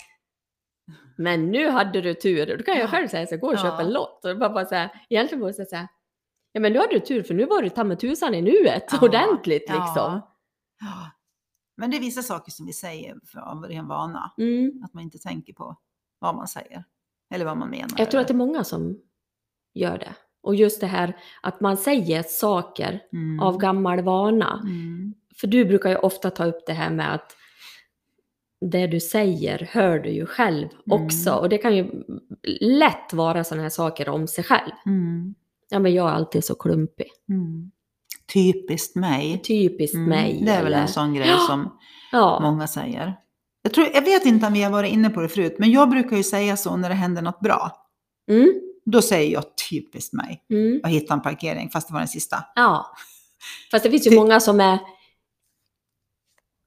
men 1.17 1.51
nu 1.51 1.69
hade 1.69 2.01
du 2.01 2.15
tur. 2.15 2.57
Då 2.59 2.65
kan 2.65 2.79
jag 2.79 2.91
själv 2.91 3.09
säga 3.09 3.27
så 3.27 3.37
gå 3.37 3.47
och 3.49 3.55
Ja. 3.55 3.81
en 3.81 3.93
lott. 3.93 4.25
Och 4.25 4.39
bara, 4.39 4.51
bara 4.51 4.65
så 4.67 4.75
här, 4.75 4.91
egentligen 5.09 5.41
borde 5.41 5.55
jag 5.59 5.69
säga, 5.69 5.89
ja 6.53 6.61
men 6.61 6.73
nu 6.73 6.79
hade 6.79 6.93
du 6.93 7.01
tur 7.01 7.23
för 7.23 7.35
nu 7.35 7.47
var 7.47 7.63
du 7.63 7.69
ta 7.69 7.85
med 7.85 8.01
tusan 8.01 8.35
i 8.35 8.43
nuet 8.43 8.85
Ja, 8.93 8.99
ordentligt 9.03 9.69
liksom. 9.69 10.21
Ja. 10.81 11.11
Men 11.77 11.91
det 11.91 11.97
är 11.97 12.01
vissa 12.01 12.23
saker 12.23 12.53
som 12.53 12.67
vi 12.67 12.73
säger 12.73 13.17
av 13.37 13.65
ren 13.65 13.87
vana. 13.89 14.33
Mm. 14.39 14.83
Att 14.85 14.95
man 14.95 15.03
inte 15.03 15.19
tänker 15.19 15.53
på 15.53 15.77
vad 16.19 16.35
man 16.35 16.49
säger. 16.49 16.85
Eller 17.35 17.45
vad 17.45 17.57
man 17.57 17.69
menar. 17.71 17.91
Jag 17.99 18.11
tror 18.11 18.21
att 18.21 18.29
det 18.29 18.33
är 18.33 18.37
många 18.37 18.65
som 18.65 19.01
gör 19.75 19.99
det. 19.99 20.15
Och 20.43 20.55
just 20.55 20.81
det 20.81 20.87
här 20.87 21.17
att 21.43 21.61
man 21.61 21.77
säger 21.77 22.23
saker 22.23 23.01
Mm. 23.13 23.41
av 23.41 23.59
gammal 23.59 24.01
vana. 24.03 24.61
Mm. 24.65 25.15
För 25.37 25.47
du 25.47 25.65
brukar 25.65 25.91
ju 25.91 25.97
ofta 25.97 26.31
ta 26.31 26.45
upp 26.45 26.67
det 26.67 26.73
här 26.73 26.91
med 26.91 27.15
att 27.15 27.37
det 28.61 28.87
du 28.87 29.01
säger 29.01 29.69
hör 29.73 29.99
du 29.99 30.11
ju 30.11 30.27
själv 30.27 30.69
också. 30.91 31.31
Mm. 31.31 31.41
Och 31.41 31.49
det 31.49 31.59
kan 31.59 31.77
ju 31.77 31.91
lätt 32.61 33.13
vara 33.13 33.45
sådana 33.45 33.63
här 33.63 33.71
saker 33.71 34.09
om 34.09 34.27
sig 34.27 34.45
själv. 34.45 34.71
Mm. 34.87 35.35
Ja 35.69 35.79
men 35.79 35.95
jag 35.95 36.09
är 36.09 36.13
alltid 36.13 36.45
så 36.45 36.55
klumpig. 36.55 37.07
Mm. 37.29 37.71
Typiskt 38.33 38.97
mig. 38.97 39.43
Typiskt 39.43 39.95
Mm. 39.95 40.09
mig. 40.09 40.43
Det 40.47 40.51
är 40.53 40.63
väl 40.63 40.73
eller- 40.73 40.83
en 40.83 40.89
sån 40.89 41.15
grej 41.15 41.31
som 41.49 41.79
Ja. 42.13 42.39
många 42.43 42.67
säger. 42.67 43.15
Jag, 43.63 43.75
tror, 43.75 43.87
jag 43.95 44.03
vet 44.03 44.27
inte 44.27 44.47
om 44.47 44.53
vi 44.53 44.63
har 44.63 44.71
varit 44.71 44.93
inne 44.93 45.11
på 45.11 45.21
det 45.21 45.29
förut, 45.29 45.57
men 45.59 45.71
jag 45.71 45.91
brukar 45.91 46.17
ju 46.17 46.23
säga 46.23 46.57
så 46.57 46.77
när 46.77 46.89
det 46.89 46.95
händer 46.95 47.23
något 47.23 47.41
bra. 47.41 47.71
Mm. 48.31 48.53
Då 48.85 49.03
säger 49.03 49.33
jag 49.33 49.45
typiskt 49.71 50.13
mig 50.13 50.43
Mm. 50.51 50.81
och 50.83 50.89
hittar 50.89 51.15
en 51.15 51.23
parkering, 51.23 51.71
fast 51.71 51.89
det 51.89 51.93
var 51.95 52.01
den 52.01 52.09
sista. 52.09 52.37
Ja. 52.55 52.87
Fast 53.71 53.85
det 53.85 53.91
finns 53.91 54.07
ju 54.07 54.11
Det- 54.11 54.17
många 54.17 54.41
som 54.41 54.61
är 54.61 54.79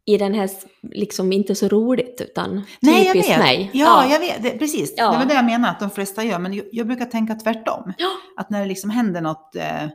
i 0.09 0.17
den 0.17 0.33
här, 0.33 0.49
liksom 0.81 1.31
inte 1.31 1.55
så 1.55 1.67
roligt 1.67 2.21
utan 2.21 2.65
Nej, 2.79 3.03
jag 3.05 3.13
typiskt 3.13 3.31
vet. 3.31 3.39
mig. 3.39 3.69
Ja, 3.73 4.05
jag 4.05 4.19
vet. 4.19 4.43
Det, 4.43 4.51
precis. 4.51 4.93
Ja. 4.97 5.11
Det 5.11 5.17
var 5.17 5.25
det 5.25 5.33
jag 5.33 5.45
menar 5.45 5.69
att 5.69 5.79
de 5.79 5.89
flesta 5.89 6.23
gör. 6.23 6.39
Men 6.39 6.53
jag, 6.53 6.65
jag 6.71 6.87
brukar 6.87 7.05
tänka 7.05 7.35
tvärtom. 7.35 7.93
Ja. 7.97 8.09
Att 8.37 8.49
när 8.49 8.59
det 8.61 8.65
liksom 8.65 8.89
händer 8.89 9.21
något. 9.21 9.55
Eh, 9.55 9.83
eh, 9.83 9.89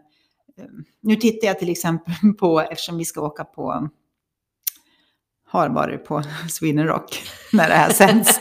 nu 1.03 1.17
tittar 1.17 1.47
jag 1.47 1.59
till 1.59 1.69
exempel 1.69 2.15
på, 2.39 2.61
eftersom 2.61 2.99
vi 2.99 3.05
ska 3.05 3.21
åka 3.21 3.45
på, 3.45 3.89
har 5.47 5.69
varit 5.69 6.05
på 6.05 6.23
Sweden 6.49 6.87
Rock 6.87 7.23
när 7.53 7.69
det 7.69 7.75
här 7.75 7.93
sänds. 7.93 8.41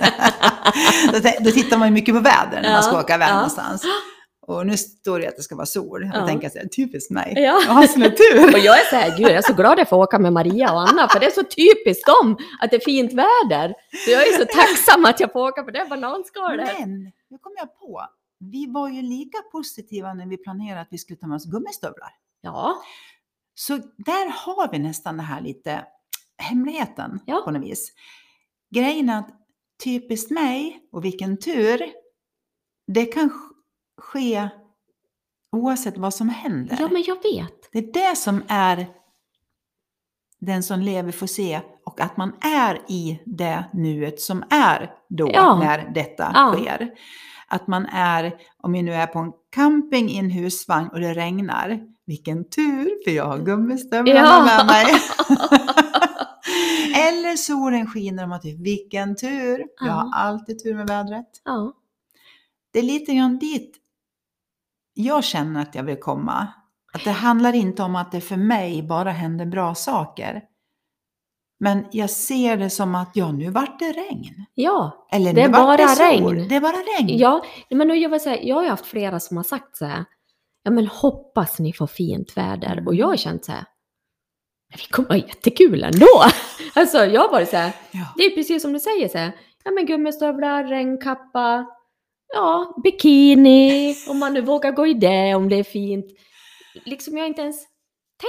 då, 1.12 1.30
då 1.40 1.52
tittar 1.52 1.78
man 1.78 1.88
ju 1.88 1.94
mycket 1.94 2.16
på 2.16 2.22
väder 2.22 2.62
när 2.62 2.74
man 2.74 2.84
ska 2.84 2.94
Ja, 2.94 3.02
åka 3.02 3.16
iväg 3.16 3.30
ja. 3.30 3.36
någonstans. 3.36 3.84
Och 4.48 4.68
nu 4.68 4.78
står 4.78 5.20
det 5.20 5.28
att 5.28 5.36
det 5.36 5.42
ska 5.44 5.56
vara 5.56 5.66
sol. 5.66 6.10
Ja. 6.14 6.20
Då 6.20 6.28
tänker 6.28 6.44
jag 6.46 6.52
så 6.52 6.60
här, 6.60 6.68
typiskt 6.68 7.12
mig. 7.12 7.34
Ja. 7.36 7.42
Jag 7.42 7.74
har 7.74 7.88
sån 7.88 8.02
tur. 8.02 8.54
Och 8.54 8.60
jag 8.60 8.80
är 8.80 8.90
så 8.90 8.96
här, 8.96 9.18
gud 9.18 9.28
jag 9.28 9.32
är 9.36 9.42
så 9.42 9.54
glad 9.54 9.72
att 9.72 9.78
jag 9.78 9.90
får 9.90 9.98
åka 9.98 10.20
med 10.20 10.34
Maria 10.34 10.74
och 10.74 10.90
Anna 10.90 11.08
för 11.08 11.20
det 11.20 11.26
är 11.26 11.32
så 11.32 11.44
typiskt 11.44 12.06
dem 12.08 12.38
att 12.62 12.70
det 12.70 12.76
är 12.76 12.80
fint 12.86 13.14
väder. 13.14 13.74
Så 14.06 14.12
jag 14.12 14.28
är 14.28 14.32
så 14.32 14.46
tacksam 14.46 15.06
att 15.06 15.20
jag 15.20 15.32
får 15.32 15.40
åka 15.48 15.64
på 15.64 15.72
det 15.72 15.86
bananskalet. 15.90 16.80
Men, 16.80 17.04
nu 17.30 17.38
kom 17.42 17.54
jag 17.58 17.80
på. 17.80 18.02
Vi 18.40 18.66
var 18.72 18.90
ju 18.90 19.02
lika 19.02 19.38
positiva 19.52 20.14
när 20.14 20.26
vi 20.28 20.38
planerade 20.38 20.82
att 20.82 20.88
vi 20.92 20.98
skulle 20.98 21.18
ta 21.18 21.28
med 21.28 21.36
oss 21.36 21.46
gummistövlar. 21.46 22.10
Ja, 22.42 22.76
Så 23.56 23.74
där 23.98 24.30
har 24.46 24.72
vi 24.72 24.80
nästan 24.80 25.18
det 25.18 25.24
här 25.24 25.42
lite 25.42 25.86
hemligheten 26.38 27.20
Ja. 27.26 27.42
på 27.46 27.52
något 27.52 27.64
vis. 27.64 27.92
Grejen 28.76 29.10
är 29.10 29.20
att 29.20 29.30
typiskt 29.84 30.32
mig 30.32 30.80
och 30.92 31.06
vilken 31.06 31.38
tur, 31.40 31.82
det 32.88 33.06
kan 33.06 33.30
sk- 33.30 33.53
ske 33.98 34.50
oavsett 35.52 35.98
vad 35.98 36.14
som 36.14 36.30
händer. 36.30 36.78
ja 36.80 36.88
men 36.92 37.04
jag 37.08 37.16
vet. 37.24 37.70
Det 37.72 37.78
är 37.80 37.94
det 38.12 38.16
som 38.18 38.44
är 38.48 38.88
den 40.40 40.64
som 40.64 40.80
lever 40.80 41.12
får 41.12 41.28
se 41.28 41.62
och 41.86 42.02
att 42.02 42.18
man 42.18 42.34
är 42.42 42.82
i 42.92 43.20
det 43.26 43.64
nuet 43.74 44.22
som 44.22 44.44
är 44.50 44.92
då 45.10 45.30
Ja. 45.34 45.60
när 45.60 45.92
detta 45.94 46.32
Ja. 46.34 46.54
sker. 46.58 46.92
Att 47.48 47.68
man 47.68 47.86
är, 47.86 48.34
om 48.58 48.72
vi 48.72 48.82
nu 48.82 48.94
är 48.94 49.08
på 49.08 49.20
en 49.20 49.32
camping 49.52 50.10
i 50.10 50.18
en 50.18 50.30
husvagn 50.30 50.88
och 50.88 51.00
det 51.00 51.14
regnar, 51.14 51.80
vilken 52.06 52.50
tur 52.50 53.04
för 53.04 53.12
jag 53.12 53.26
har 53.26 53.38
gummistövlarna 53.40 54.20
Ja. 54.20 54.44
med 54.46 54.66
mig. 54.68 54.86
Eller 56.96 57.36
solen 57.36 57.88
skiner 57.88 58.24
och 58.24 58.30
man 58.30 58.42
tycker 58.42 58.64
vilken 58.64 59.16
tur, 59.16 59.60
jag 59.60 59.88
Ja. 59.88 59.92
har 59.92 60.12
alltid 60.20 60.64
tur 60.64 60.76
med 60.76 60.88
vädret. 60.88 61.28
Det 62.74 62.80
är 62.80 62.84
lite 62.84 63.14
grann 63.14 63.38
dit 63.40 63.78
jag 64.94 65.24
känner 65.24 65.62
att 65.62 65.76
jag 65.76 65.84
vill 65.84 66.00
komma. 66.00 66.48
Att 66.94 67.04
det 67.04 67.12
handlar 67.12 67.54
inte 67.56 67.84
om 67.84 67.96
att 67.96 68.12
det 68.12 68.22
för 68.22 68.38
mig 68.38 68.84
bara 68.84 69.12
händer 69.12 69.46
bra 69.46 69.76
saker. 69.76 70.42
Men 71.60 71.86
jag 71.92 72.10
ser 72.10 72.58
det 72.58 72.70
som 72.70 72.96
att, 72.96 73.12
ja 73.14 73.32
nu 73.32 73.50
vart 73.50 73.80
det 73.80 73.92
regn. 73.92 74.46
ja. 74.54 75.08
Eller 75.12 75.34
Det 75.34 75.42
är 75.42 75.48
det 75.48 75.54
bara 75.54 75.88
sol. 75.88 76.06
regn. 76.06 76.48
Det 76.50 76.56
är 76.56 76.62
bara 76.62 76.72
regn. 77.00 77.18
Ja, 77.18 77.44
men 77.70 77.88
nu, 77.88 77.96
jag, 77.96 78.10
vill 78.10 78.20
säga, 78.20 78.42
jag 78.44 78.56
har 78.56 78.64
ju 78.64 78.70
haft 78.70 78.86
flera 78.86 79.20
som 79.20 79.38
har 79.38 79.44
sagt 79.44 79.78
så 79.78 79.86
här, 79.86 80.06
ja 80.64 80.72
men 80.72 80.88
hoppas 80.88 81.60
ni 81.60 81.74
får 81.74 81.88
fint 81.88 82.38
väder. 82.38 82.84
Och 82.88 82.96
jag 82.96 83.08
har 83.08 83.16
känt 83.18 83.46
så 83.46 83.52
här, 83.52 83.66
det 84.74 84.92
kommer 84.92 85.10
vara 85.10 85.18
jättekul 85.20 85.84
ändå. 85.84 86.08
alltså 86.76 86.98
jag 87.06 87.22
har 87.22 87.32
varit 87.32 87.50
så 87.50 87.58
här, 87.58 87.72
Ja. 87.92 88.06
det 88.18 88.24
är 88.24 88.36
precis 88.36 88.62
som 88.62 88.74
du 88.74 88.80
säger 88.80 89.08
så 89.08 89.18
här, 89.18 89.32
ja 89.64 89.72
men 89.72 89.86
gummistövlar, 89.86 90.64
regnkappa, 90.64 91.66
ja 92.34 92.76
bikini, 92.84 93.96
om 94.10 94.20
man 94.20 94.34
nu 94.34 94.42
vågar 94.42 94.72
gå 94.72 94.88
i 94.88 94.94
det, 94.94 95.36
om 95.36 95.50
det 95.50 95.56
är 95.56 95.64
fint. 95.64 96.06
Liksom 96.86 97.18
jag 97.18 97.24
har 97.24 97.28
inte 97.28 97.42
ens 97.42 97.64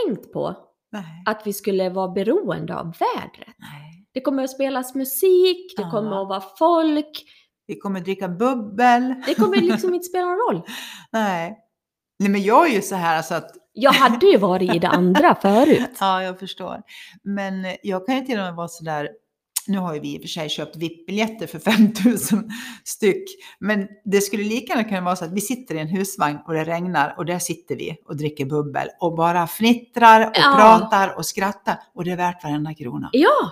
tänkt 0.06 0.32
på 0.32 0.56
Nej. 0.92 1.04
att 1.26 1.42
vi 1.46 1.52
skulle 1.52 1.90
vara 1.90 2.08
beroende 2.08 2.76
av 2.76 2.84
vädret. 2.87 3.54
Nej. 3.58 4.06
Det 4.12 4.20
kommer 4.20 4.44
att 4.44 4.50
spelas 4.50 4.94
musik, 4.94 5.75
det 5.76 5.82
Ja. 5.82 5.90
kommer 5.90 6.23
att 6.23 6.28
vara 6.28 6.42
folk, 6.58 7.25
Vi 7.66 7.78
kommer 7.78 8.00
dricka 8.00 8.28
bubbel. 8.28 9.14
det 9.26 9.34
kommer 9.34 9.56
liksom 9.56 9.94
inte 9.94 10.04
spela 10.04 10.25
någon 10.25 10.38
roll. 10.38 10.62
Nej. 11.12 11.58
Nej 12.18 12.28
men 12.28 12.42
jag 12.42 12.70
är 12.70 12.75
ju 12.75 12.82
så 12.82 12.94
här 12.94 13.16
alltså 13.16 13.34
att 13.34 13.50
Jag 13.73 13.92
hade 13.92 14.26
ju 14.26 14.37
varit 14.38 14.75
i 14.75 14.78
det 14.78 14.88
andra 14.88 15.34
förut. 15.42 15.90
Ja, 16.00 16.23
jag 16.23 16.38
förstår. 16.38 16.82
Men 17.23 17.66
jag 17.82 18.06
kan 18.06 18.14
ju 18.16 18.20
till 18.20 18.38
och 18.38 18.44
med 18.44 18.54
vara 18.54 18.68
sådär, 18.68 19.08
nu 19.68 19.78
har 19.78 19.94
ju 19.94 20.00
vi 20.00 20.14
i 20.14 20.18
och 20.18 20.21
för 20.23 20.28
sig 20.28 20.49
köpt 20.49 20.76
VIP-biljetter 20.76 21.47
för 21.47 21.59
5000 21.71 22.50
styck, 22.85 23.25
men 23.59 23.88
det 24.04 24.21
skulle 24.21 24.42
lika 24.44 24.73
gärna 24.73 24.88
kunna 24.88 25.00
vara 25.00 25.16
så 25.16 25.25
att 25.25 25.33
vi 25.33 25.40
sitter 25.40 25.75
i 25.75 25.78
en 25.78 25.88
husvagn 25.88 26.38
och 26.47 26.54
det 26.54 26.64
regnar 26.64 27.14
och 27.18 27.25
där 27.26 27.38
sitter 27.38 27.76
vi 27.76 27.97
och 28.06 28.16
dricker 28.16 28.44
bubbel 28.47 28.88
och 29.00 29.14
bara 29.14 29.47
fnittrar 29.47 30.26
och 30.26 30.33
Ja. 30.37 30.54
pratar 30.56 31.16
och 31.18 31.26
skrattar 31.26 31.78
och 31.94 32.04
det 32.04 32.11
är 32.11 32.16
värt 32.16 32.44
varenda 32.44 32.75
krona. 32.75 33.11
Ja, 33.12 33.50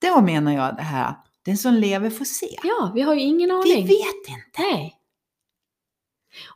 Då 0.00 0.20
menar 0.20 0.52
jag 0.52 0.76
det 0.76 0.82
här, 0.82 1.14
den 1.44 1.56
som 1.56 1.74
lever 1.74 2.10
får 2.10 2.24
se. 2.24 2.56
ja, 2.62 2.90
vi 2.94 3.00
har 3.02 3.14
ju 3.14 3.20
ingen 3.20 3.48
Vi 3.64 3.72
aning. 3.72 3.86
vet 3.86 4.28
inte. 4.28 4.58
Nej. 4.72 4.92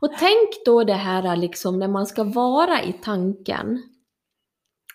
Och 0.00 0.10
tänk 0.18 0.48
då 0.64 0.84
det 0.84 0.94
här 0.94 1.36
liksom 1.36 1.78
när 1.78 1.88
man 1.88 2.06
ska 2.06 2.24
vara 2.24 2.82
i 2.82 2.92
tanken 2.92 3.82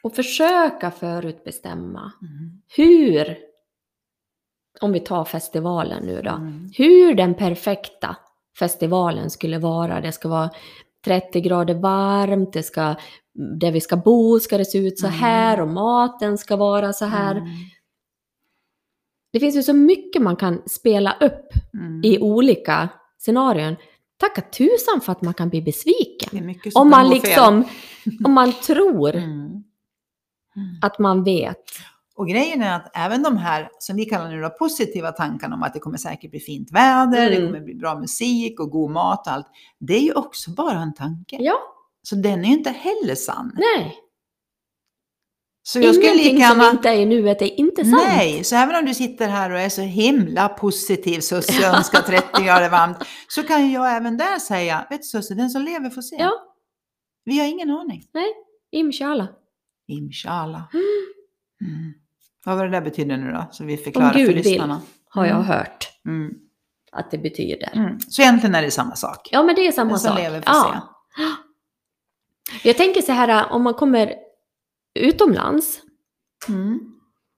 och 0.05 0.15
försöka 0.15 0.91
förutbestämma 0.91 2.11
Mm. 2.21 2.61
hur, 2.75 3.37
om 4.81 4.91
vi 4.91 4.99
tar 4.99 5.25
festivalen 5.25 6.03
nu 6.05 6.21
då, 6.21 6.29
Mm. 6.31 6.69
hur 6.77 7.13
den 7.15 7.33
perfekta 7.33 8.15
festivalen 8.59 9.29
skulle 9.29 9.57
vara. 9.59 10.01
Det 10.01 10.11
ska 10.11 10.29
vara 10.29 10.49
30 11.05 11.41
grader 11.41 11.73
varmt, 11.73 12.53
det 12.53 12.63
ska, 12.63 12.95
där 13.59 13.71
vi 13.71 13.81
ska 13.81 13.97
bo 13.97 14.39
ska 14.39 14.57
det 14.57 14.65
se 14.65 14.77
ut 14.77 14.99
så 14.99 15.07
Mm. 15.07 15.19
här 15.19 15.61
och 15.61 15.67
maten 15.67 16.37
ska 16.37 16.55
vara 16.55 16.93
så 16.93 17.05
här. 17.05 17.35
Mm. 17.35 17.47
Det 19.33 19.39
finns 19.39 19.55
ju 19.55 19.63
så 19.63 19.73
mycket 19.73 20.21
man 20.21 20.35
kan 20.35 20.61
spela 20.65 21.17
upp 21.21 21.49
Mm. 21.73 22.01
i 22.03 22.19
olika 22.19 22.89
scenarion. 23.17 23.75
Tacka 24.17 24.41
tusan 24.41 25.01
för 25.01 25.11
att 25.11 25.21
man 25.21 25.33
kan 25.33 25.49
bli 25.49 25.61
besviken. 25.61 26.55
Om 26.75 26.89
man 26.89 27.09
liksom, 27.09 27.63
om 28.25 28.33
man 28.33 28.51
tror 28.53 29.15
Mm. 29.15 29.63
Mm. 30.55 30.67
att 30.81 30.99
man 30.99 31.23
vet. 31.23 31.63
Och 32.17 32.27
grejen 32.27 32.61
är 32.61 32.75
att 32.75 32.91
även 32.97 33.23
de 33.23 33.37
här, 33.37 33.69
som 33.79 33.95
vi 33.95 34.05
kallar 34.05 34.29
nu 34.29 34.41
då, 34.41 34.49
positiva 34.49 35.11
tankarna 35.11 35.55
om 35.55 35.63
att 35.63 35.73
det 35.73 35.79
kommer 35.79 35.97
säkert 35.97 36.31
bli 36.31 36.39
fint 36.39 36.71
väder, 36.71 37.29
det 37.29 37.35
Mm. 37.35 37.47
kommer 37.47 37.59
bli 37.65 37.75
bra 37.75 37.99
musik 37.99 38.59
och 38.59 38.69
god 38.69 38.91
mat 38.91 39.27
och 39.27 39.33
allt. 39.33 39.47
Det 39.79 39.93
är 39.93 40.01
ju 40.01 40.13
också 40.13 40.51
bara 40.51 40.79
en 40.79 40.93
tanke. 40.93 41.37
Ja, 41.39 41.55
Så 42.03 42.15
den 42.15 42.39
är 42.45 42.47
ju 42.49 42.53
inte 42.53 42.69
heller 42.69 43.15
sann. 43.15 43.51
nej. 43.55 43.95
Så 45.67 45.79
jag 45.79 45.95
skulle 45.95 46.07
Ingenting 46.11 46.33
lika 46.35 46.47
som 46.49 46.59
gärna... 46.59 46.71
inte 46.71 46.89
är 46.89 46.93
i 46.93 47.05
nuet 47.05 47.41
är 47.41 47.59
inte 47.59 47.83
sant. 47.85 48.03
Nej, 48.07 48.43
så 48.43 48.55
även 48.55 48.75
om 48.75 48.85
du 48.85 48.93
sitter 48.93 49.27
här 49.27 49.51
och 49.51 49.59
är 49.59 49.69
så 49.69 49.81
himla 49.81 50.49
positiv 50.49 51.19
Susse 51.19 51.67
önskar 51.77 52.01
30 52.31 52.43
grader 52.43 52.69
varmt, 52.69 52.97
så 53.27 53.43
kan 53.43 53.71
jag 53.71 53.95
även 53.95 54.17
där 54.17 54.39
säga, 54.39 54.87
vet 54.89 54.99
du 55.01 55.05
Susse, 55.07 55.33
den 55.35 55.49
som 55.49 55.61
lever 55.61 55.89
får 55.89 56.01
se. 56.01 56.15
Ja. 56.19 56.31
Vi 57.23 57.39
har 57.39 57.45
ingen 57.45 57.69
aning. 57.71 58.03
Inshallah. 58.71 59.27
Inshallah. 59.87 60.63
Mm. 61.61 61.75
Mm. 61.75 61.93
Vad 62.45 62.57
var 62.57 62.65
det 62.65 62.71
där 62.71 62.81
betyder 62.81 63.17
nu 63.17 63.31
då? 63.31 63.47
Så 63.51 63.63
vi 63.63 63.77
förklarar 63.77 64.11
Om 64.11 64.17
Gud 64.17 64.25
för 64.27 64.33
vill. 64.33 64.43
lyssnarna. 64.43 64.81
Har 65.09 65.25
jag 65.25 65.35
Mm. 65.35 65.47
hört 65.47 65.89
Mm. 66.05 66.33
att 66.91 67.11
det 67.11 67.17
betyder. 67.17 67.69
Mm. 67.75 67.99
Så 67.99 68.21
egentligen 68.21 68.55
är 68.55 68.61
det 68.61 68.71
samma 68.71 68.95
sak. 68.95 69.29
Ja, 69.31 69.43
men 69.43 69.55
det 69.55 69.67
är 69.67 69.71
samma 69.71 69.97
sak. 69.97 70.19
lever 70.19 70.43
ja. 70.45 70.95
Jag 72.63 72.77
tänker 72.77 73.01
så 73.01 73.11
här, 73.11 73.51
om 73.51 73.63
man 73.63 73.73
kommer 73.73 74.13
utomlands. 74.99 75.81
Mm. 76.47 76.79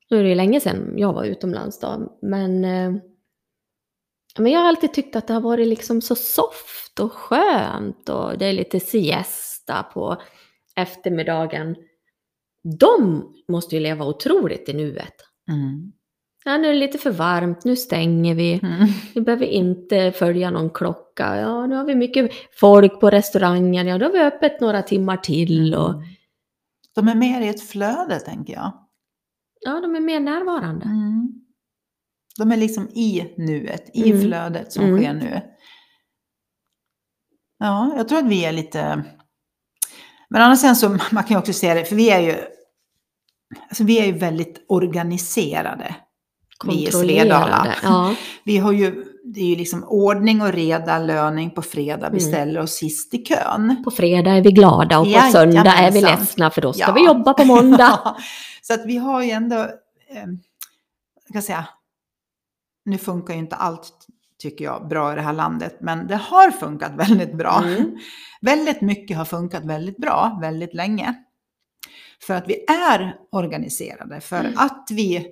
Nu 0.10 0.20
är 0.20 0.24
det 0.24 0.30
ju 0.30 0.36
länge 0.36 0.60
sedan 0.60 0.94
jag 0.98 1.14
var 1.14 1.24
utomlands 1.24 1.80
då, 1.80 2.18
men, 2.22 2.66
eh, 2.66 2.92
men 4.40 4.52
jag 4.52 4.60
har 4.60 4.68
alltid 4.68 4.94
tyckt 4.94 5.16
att 5.16 5.28
det 5.28 5.34
har 5.34 5.42
varit 5.42 5.68
liksom 5.68 6.02
så 6.02 6.16
soft 6.16 7.00
och 7.00 7.12
skönt 7.14 8.10
och 8.10 8.38
det 8.38 8.46
är 8.46 8.54
lite 8.54 8.80
siesta 8.80 9.84
på 9.84 10.22
eftermiddagen. 10.76 11.76
De 12.80 13.24
måste 13.48 13.76
ju 13.76 13.82
leva 13.82 14.06
otroligt 14.06 14.70
i 14.70 14.74
nuet. 14.74 15.14
Mm. 15.50 15.92
Ja, 16.46 16.58
nu 16.58 16.68
är 16.68 16.74
det 16.74 16.80
lite 16.80 16.98
för 16.98 17.12
varmt, 17.12 17.64
nu 17.66 17.76
stänger 17.76 18.36
vi. 18.36 18.54
Mm. 18.64 18.88
Vi 19.16 19.22
behöver 19.22 19.46
inte 19.46 20.12
följa 20.12 20.52
någon 20.52 20.70
klocka. 20.70 21.38
Ja, 21.38 21.66
nu 21.68 21.76
har 21.76 21.84
vi 21.86 21.96
mycket 21.96 22.32
folk 22.60 23.00
på 23.00 23.10
restaurangen. 23.10 23.88
Ja, 23.88 23.98
då 23.98 24.06
har 24.06 24.12
vi 24.14 24.20
öppet 24.20 24.62
några 24.62 24.82
timmar 24.82 25.18
till. 25.18 25.76
Och, 25.76 25.94
De 26.96 27.08
är 27.08 27.16
mer 27.16 27.42
i 27.42 27.48
ett 27.48 27.70
flöde, 27.70 28.20
tänker 28.20 28.54
jag. 28.54 28.74
ja, 29.62 29.80
de 29.82 29.96
är 29.96 30.00
mer 30.00 30.20
närvarande. 30.20 30.86
Mm. 30.86 31.34
De 32.38 32.52
är 32.52 32.58
liksom 32.58 32.90
i 32.90 33.34
nuet, 33.38 33.90
i 33.94 34.10
Mm. 34.12 34.22
flödet 34.22 34.72
som 34.72 34.84
Mm. 34.84 34.98
sker 34.98 35.14
nu. 35.14 35.42
Ja, 37.60 37.94
jag 37.98 38.08
tror 38.10 38.20
att 38.20 38.28
vi 38.30 38.46
är 38.46 38.52
lite... 38.52 39.04
Men 40.30 40.42
annars 40.42 40.60
sen 40.60 40.76
så, 40.76 40.90
man 41.12 41.24
kan 41.24 41.28
ju 41.30 41.38
också 41.38 41.54
se 41.54 41.74
det, 41.74 41.86
för 41.86 41.96
vi 41.96 42.10
är 42.10 42.20
ju, 42.20 42.36
alltså 43.70 43.84
vi 43.84 44.00
är 44.00 44.06
ju 44.06 44.12
väldigt 44.12 44.66
organiserade. 44.68 45.96
Vi. 46.66 46.84
Kontrollerade. 46.84 47.76
Ja. 47.84 48.16
Vi 48.44 48.58
har 48.58 48.72
ju, 48.72 49.06
det 49.24 49.40
är 49.42 49.46
ju 49.46 49.56
liksom 49.56 49.84
ordning 49.84 50.42
och 50.42 50.54
reda, 50.54 51.00
löning 51.00 51.50
på 51.52 51.62
fredag, 51.62 52.10
vi 52.10 52.20
Mm. 52.20 52.32
ställer 52.34 52.60
oss 52.62 52.72
sist 52.72 53.14
i 53.14 53.18
kön. 53.18 53.82
På 53.84 53.92
fredag 53.92 54.32
är 54.32 54.42
vi 54.42 54.52
glada 54.52 55.00
och 55.00 55.06
på 55.06 55.20
söndag 55.32 55.72
är 55.74 55.92
vi 55.92 56.02
ledsna 56.02 56.50
för 56.52 56.62
då 56.62 56.74
ska 56.74 56.82
Ja. 56.82 56.94
vi 56.94 57.06
jobba 57.06 57.34
på 57.34 57.46
måndag. 57.46 58.16
så 58.62 58.74
att 58.74 58.86
vi 58.86 58.98
har 58.98 59.24
ju 59.24 59.32
ändå, 59.32 59.56
eh, 60.10 60.26
kan 61.34 61.42
säga, 61.42 61.66
nu 62.86 62.98
funkar 62.98 63.34
ju 63.34 63.40
inte 63.40 63.56
allt 63.56 63.94
tycker 64.42 64.66
jag 64.66 64.88
bra 64.88 65.14
i 65.14 65.16
det 65.16 65.22
här 65.22 65.34
landet, 65.34 65.78
men 65.82 66.08
det 66.08 66.16
har 66.16 66.52
funkat 66.52 66.92
väldigt 66.98 67.34
bra. 67.34 67.62
Mm. 67.66 67.98
Väldigt 68.42 68.82
mycket 68.82 69.18
har 69.18 69.26
funkat 69.26 69.66
väldigt 69.66 69.98
bra, 69.98 70.38
väldigt 70.42 70.74
länge. 70.74 71.14
För 72.24 72.34
att 72.34 72.48
vi 72.48 72.66
är 72.68 73.16
organiserade, 73.32 74.22
för 74.22 74.40
Mm. 74.40 74.54
att 74.58 74.88
vi 74.92 75.28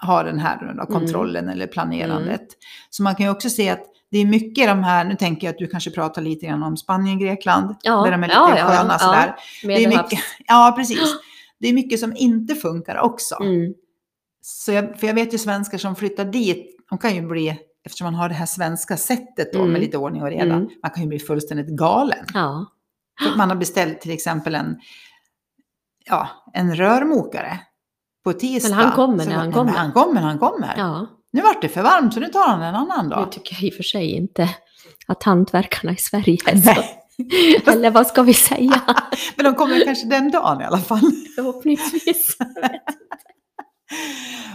har 0.00 0.24
den 0.24 0.38
här 0.38 0.74
då, 0.78 0.86
kontrollen 0.86 1.48
eller 1.48 1.66
planerandet. 1.66 2.46
Så 2.90 3.02
man 3.02 3.14
kan 3.14 3.26
ju 3.26 3.32
också 3.32 3.50
se 3.50 3.68
att 3.70 3.82
det 4.10 4.18
är 4.18 4.26
mycket 4.26 4.66
de 4.68 4.84
här, 4.84 5.04
nu 5.04 5.14
tänker 5.16 5.46
jag 5.46 5.52
att 5.52 5.58
du 5.58 5.66
kanske 5.66 5.90
pratar 5.90 6.22
lite 6.22 6.46
grann 6.46 6.62
om 6.62 6.76
Spanien, 6.76 7.18
Grekland, 7.18 7.76
Ja, 7.82 8.02
där 8.04 8.10
de 8.10 8.22
är 8.22 8.28
lite 8.28 8.38
ja, 8.40 8.58
ja, 8.58 8.66
sköna 8.68 8.92
ja. 8.92 8.98
sådär. 8.98 9.34
Det 9.62 9.84
är 9.84 9.88
mycket, 9.88 10.18
ja, 10.46 10.74
precis. 10.76 11.14
Det 11.58 11.68
är 11.68 11.72
mycket 11.72 12.00
som 12.00 12.16
inte 12.16 12.54
funkar 12.54 12.98
också. 12.98 13.34
Mm. 13.42 13.74
Så 14.42 14.72
jag, 14.72 15.00
för 15.00 15.06
jag 15.06 15.14
vet 15.14 15.34
ju 15.34 15.38
svenskar 15.38 15.78
som 15.78 15.96
flyttar 15.96 16.24
dit, 16.24 16.76
de 16.90 16.98
kan 16.98 17.14
ju 17.14 17.22
bli, 17.22 17.58
eftersom 17.84 18.04
man 18.04 18.14
har 18.14 18.28
det 18.28 18.34
här 18.34 18.46
svenska 18.46 18.96
sättet 18.96 19.52
då 19.52 19.58
Mm. 19.58 19.72
med 19.72 19.80
lite 19.80 19.98
ordning 19.98 20.22
och 20.22 20.28
reda, 20.30 20.54
Mm. 20.54 20.68
man 20.82 20.90
kan 20.90 21.02
ju 21.02 21.08
bli 21.08 21.18
fullständigt 21.18 21.68
galen. 21.78 22.24
Ja. 22.34 22.66
Man 23.36 23.48
har 23.48 23.56
beställt 23.56 24.00
till 24.00 24.10
exempel 24.10 24.54
en, 24.54 24.76
ja, 26.10 26.28
en 26.54 26.76
rörmokare 26.76 27.58
på 28.24 28.32
tisdag. 28.32 28.68
Men 28.68 28.78
han 28.78 28.92
kommer 28.92 29.24
när 29.26 29.34
han 29.36 29.52
kommer. 29.52 29.72
Han 29.72 29.92
kommer 29.92 30.20
han 30.20 30.38
kommer. 30.38 30.74
ja. 30.76 31.06
Nu 31.32 31.42
vart 31.42 31.62
det 31.62 31.68
för 31.68 31.82
varmt 31.82 32.14
så 32.14 32.20
nu 32.20 32.26
tar 32.26 32.48
han 32.48 32.62
en 32.62 32.74
annan 32.74 33.04
Nu 33.08 33.10
dag. 33.14 33.32
tycker 33.32 33.54
jag 33.54 33.62
i 33.62 33.70
och 33.70 33.74
för 33.74 33.82
sig 33.82 34.10
inte 34.10 34.48
att 35.06 35.22
hantverkarna 35.22 35.92
i 35.92 35.96
Sverige 35.96 36.38
är 36.46 36.56
så. 36.56 36.82
Eller 37.70 37.90
vad 37.90 38.06
ska 38.06 38.22
vi 38.22 38.34
säga? 38.34 38.80
Men 39.36 39.44
de 39.44 39.54
kommer 39.54 39.84
kanske 39.84 40.06
den 40.06 40.30
dagen 40.30 40.60
i 40.60 40.64
alla 40.64 40.78
fall. 40.78 41.00
Förhoppningsvis. 41.36 42.36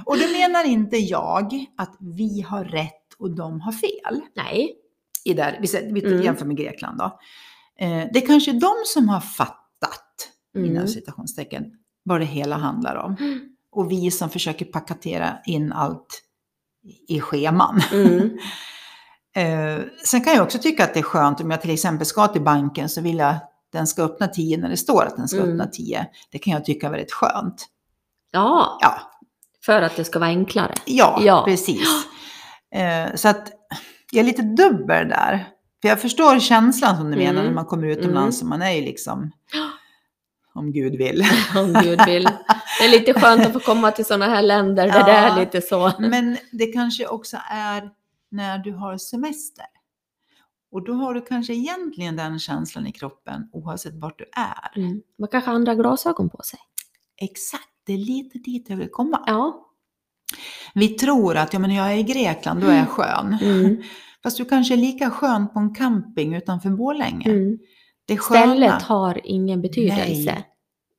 Och 0.06 0.18
då 0.18 0.28
menar 0.40 0.64
inte 0.66 0.98
jag 0.98 1.66
att 1.78 1.96
vi 2.18 2.42
har 2.42 2.64
rätt 2.66 3.14
och 3.20 3.36
de 3.36 3.62
har 3.62 3.72
fel. 3.72 4.22
Nej. 4.36 4.76
I 5.24 5.34
där, 5.34 5.60
vi 5.94 6.06
Mm. 6.06 6.22
jämför 6.24 6.46
med 6.46 6.58
Grekland 6.58 6.98
då. 6.98 7.06
Eh, 7.80 8.04
det 8.14 8.24
är 8.24 8.28
kanske 8.28 8.52
de 8.52 8.72
som 8.86 9.10
har 9.10 9.20
fattat, 9.20 9.65
Mm. 10.56 10.72
inom 10.72 10.88
citationstecken, 10.88 11.64
vad 12.04 12.20
det 12.22 12.26
hela 12.26 12.58
handlar 12.58 12.96
om. 12.96 13.16
Och 13.72 13.92
vi 13.92 14.12
som 14.12 14.30
försöker 14.30 14.66
paketera 14.66 15.38
in 15.46 15.72
allt 15.72 16.22
i 17.08 17.20
scheman. 17.22 17.82
Mm. 17.94 18.38
Eh, 19.38 19.80
sen 20.06 20.22
kan 20.24 20.34
jag 20.34 20.44
också 20.44 20.58
tycka 20.60 20.84
att 20.84 20.94
det 20.94 21.00
är 21.00 21.04
skönt 21.04 21.42
om 21.42 21.52
jag 21.52 21.62
till 21.62 21.70
exempel 21.70 22.06
ska 22.06 22.28
till 22.28 22.42
banken 22.42 22.90
så 22.90 23.02
vill 23.02 23.18
jag 23.18 23.30
att 23.30 23.52
den 23.72 23.88
ska 23.88 24.04
öppna 24.04 24.28
10 24.28 24.58
när 24.58 24.70
det 24.70 24.78
står 24.78 25.06
att 25.06 25.18
den 25.18 25.28
ska 25.28 25.38
Mm. 25.40 25.50
öppna 25.52 25.68
10. 25.68 26.08
Det 26.32 26.40
kan 26.40 26.54
jag 26.54 26.66
tycka 26.66 26.88
är 26.88 26.92
väldigt 26.92 27.12
skönt. 27.12 27.68
Ja, 28.32 28.78
Ja, 28.82 29.00
för 29.66 29.82
att 29.82 29.96
det 29.96 30.04
ska 30.04 30.20
vara 30.20 30.30
enklare. 30.30 30.74
ja, 30.86 31.20
Ja. 31.24 31.44
precis. 31.48 31.88
Eh, 32.76 33.16
så 33.16 33.28
att 33.28 33.52
jag 34.12 34.20
är 34.20 34.24
lite 34.26 34.42
dubbel 34.42 35.10
där. 35.10 35.48
För 35.82 35.90
jag 35.90 36.02
förstår 36.02 36.40
känslan 36.40 36.98
som 36.98 37.12
du 37.12 37.18
menar 37.18 37.32
Mm. 37.32 37.46
när 37.46 37.54
man 37.54 37.66
kommer 37.66 37.88
utomlands 37.88 38.42
och 38.42 38.48
man 38.48 38.62
är 38.62 38.72
ju 38.72 38.82
liksom, 38.82 39.32
om 40.56 40.72
Gud 40.72 40.96
vill. 40.98 41.24
Om 41.56 41.74
Gud 41.84 42.06
vill. 42.06 42.24
Det 42.80 42.86
är 42.86 42.90
lite 42.90 43.14
skönt 43.14 43.46
att 43.46 43.54
få 43.54 43.60
komma 43.60 43.92
till 43.92 44.06
sådana 44.06 44.26
här 44.26 44.42
länder 44.42 44.88
där 44.88 45.00
Ja. 45.00 45.06
det 45.06 45.12
är 45.12 45.40
lite 45.40 45.62
så. 45.62 45.92
Men 46.00 46.38
det 46.52 46.66
kanske 46.66 47.08
också 47.08 47.38
är 47.50 47.90
när 48.32 48.58
du 48.58 48.72
har 48.74 48.98
semester. 48.98 49.66
Och 50.72 50.86
då 50.86 50.94
har 50.94 51.14
du 51.14 51.22
kanske 51.22 51.54
egentligen 51.54 52.16
den 52.16 52.40
känslan 52.40 52.88
i 52.88 52.92
kroppen 52.92 53.50
oavsett 53.52 53.94
vart 53.96 54.20
du 54.20 54.26
är. 54.36 54.82
Mm. 54.82 55.02
Man 55.20 55.30
kanske 55.30 55.50
har 55.50 55.56
andra 55.56 55.76
glasögon 55.76 56.30
på 56.30 56.42
sig. 56.44 56.60
Exakt, 57.22 57.70
det 57.86 57.94
är 57.94 57.98
lite 57.98 58.38
dit 58.38 58.70
jag 58.70 58.78
vill 58.78 58.92
komma. 58.92 59.24
Ja. 59.28 59.66
Vi 60.74 60.88
tror 60.88 61.38
att 61.38 61.54
ja, 61.54 61.60
men 61.60 61.74
jag 61.76 61.92
är 61.94 61.98
i 61.98 62.04
Grekland, 62.04 62.62
då 62.62 62.68
är 62.68 62.78
jag 62.78 62.90
skön. 62.90 63.38
Mm. 63.42 63.84
Fast 64.24 64.38
du 64.38 64.46
kanske 64.46 64.74
är 64.74 64.78
lika 64.78 65.12
skön 65.12 65.48
på 65.48 65.60
en 65.60 65.76
camping 65.76 66.36
utanför 66.36 66.70
Borlänge. 66.70 67.30
Mm. 67.30 67.58
Det 68.08 68.18
sköna, 68.18 68.46
Stället 68.46 68.82
har 68.82 69.22
ingen 69.24 69.62
betydelse. 69.62 70.04
Nej. 70.34 70.48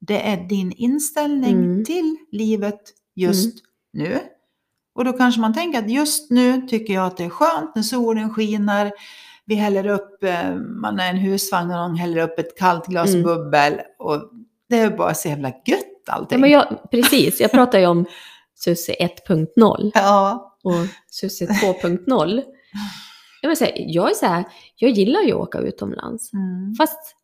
det 0.00 0.28
är 0.28 0.36
din 0.48 0.72
inställning 0.72 1.54
Mm. 1.56 1.84
till 1.84 2.16
livet 2.32 2.80
just 3.14 3.56
nu. 3.92 4.18
Och 4.94 5.04
då 5.04 5.12
kanske 5.12 5.40
man 5.40 5.54
tänker 5.54 5.78
att 5.78 5.90
just 5.90 6.30
nu 6.30 6.60
tycker 6.68 6.94
jag 6.94 7.06
att 7.06 7.16
det 7.16 7.24
är 7.24 7.28
skönt 7.30 7.74
när 7.74 7.82
solen 7.82 8.34
skiner. 8.34 8.92
Vi 9.44 9.54
häller 9.54 9.86
upp, 9.88 10.24
eh, 10.24 10.54
man 10.54 11.00
är 11.00 11.10
en 11.10 11.16
husvagn 11.16 11.70
och 11.70 11.76
någon 11.76 11.96
häller 11.96 12.22
upp 12.22 12.38
ett 12.38 12.58
kallt 12.58 12.86
glas 12.86 13.08
Mm. 13.10 13.22
bubbel. 13.22 13.80
Och 13.98 14.30
det 14.68 14.78
är 14.78 14.90
bara 14.96 15.14
så 15.14 15.28
jävla 15.28 15.48
gött 15.48 15.86
Ja, 16.06 16.12
allting. 16.12 16.40
men 16.40 16.50
jag, 16.50 16.90
precis, 16.90 17.40
jag 17.40 17.50
pratar 17.50 17.78
ju 17.78 17.86
om 17.86 18.06
Susie 18.54 18.94
1.0 19.28 19.90
ja. 19.94 20.58
och 20.62 20.72
Susie 21.10 21.48
2.0. 21.48 22.42
Jag, 23.46 23.50
vill 23.50 23.56
säga, 23.56 23.74
jag 23.76 24.10
är 24.10 24.14
så 24.14 24.26
här, 24.26 24.44
jag 24.76 24.90
gillar 24.90 25.20
ju 25.22 25.32
att 25.32 25.38
åka 25.38 25.58
utomlands. 25.58 26.32
Mm. 26.32 26.74
Fast 26.74 27.16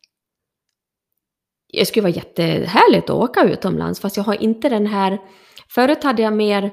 det 1.73 1.85
skulle 1.85 2.03
vara 2.03 2.13
jättehärligt 2.13 3.09
att 3.09 3.15
åka 3.15 3.43
utomlands, 3.43 3.99
fast 3.99 4.17
jag 4.17 4.23
har 4.23 4.43
inte 4.43 4.69
den 4.69 4.87
här... 4.87 5.21
Förut 5.69 6.03
hade 6.03 6.21
jag 6.21 6.33
mer 6.33 6.71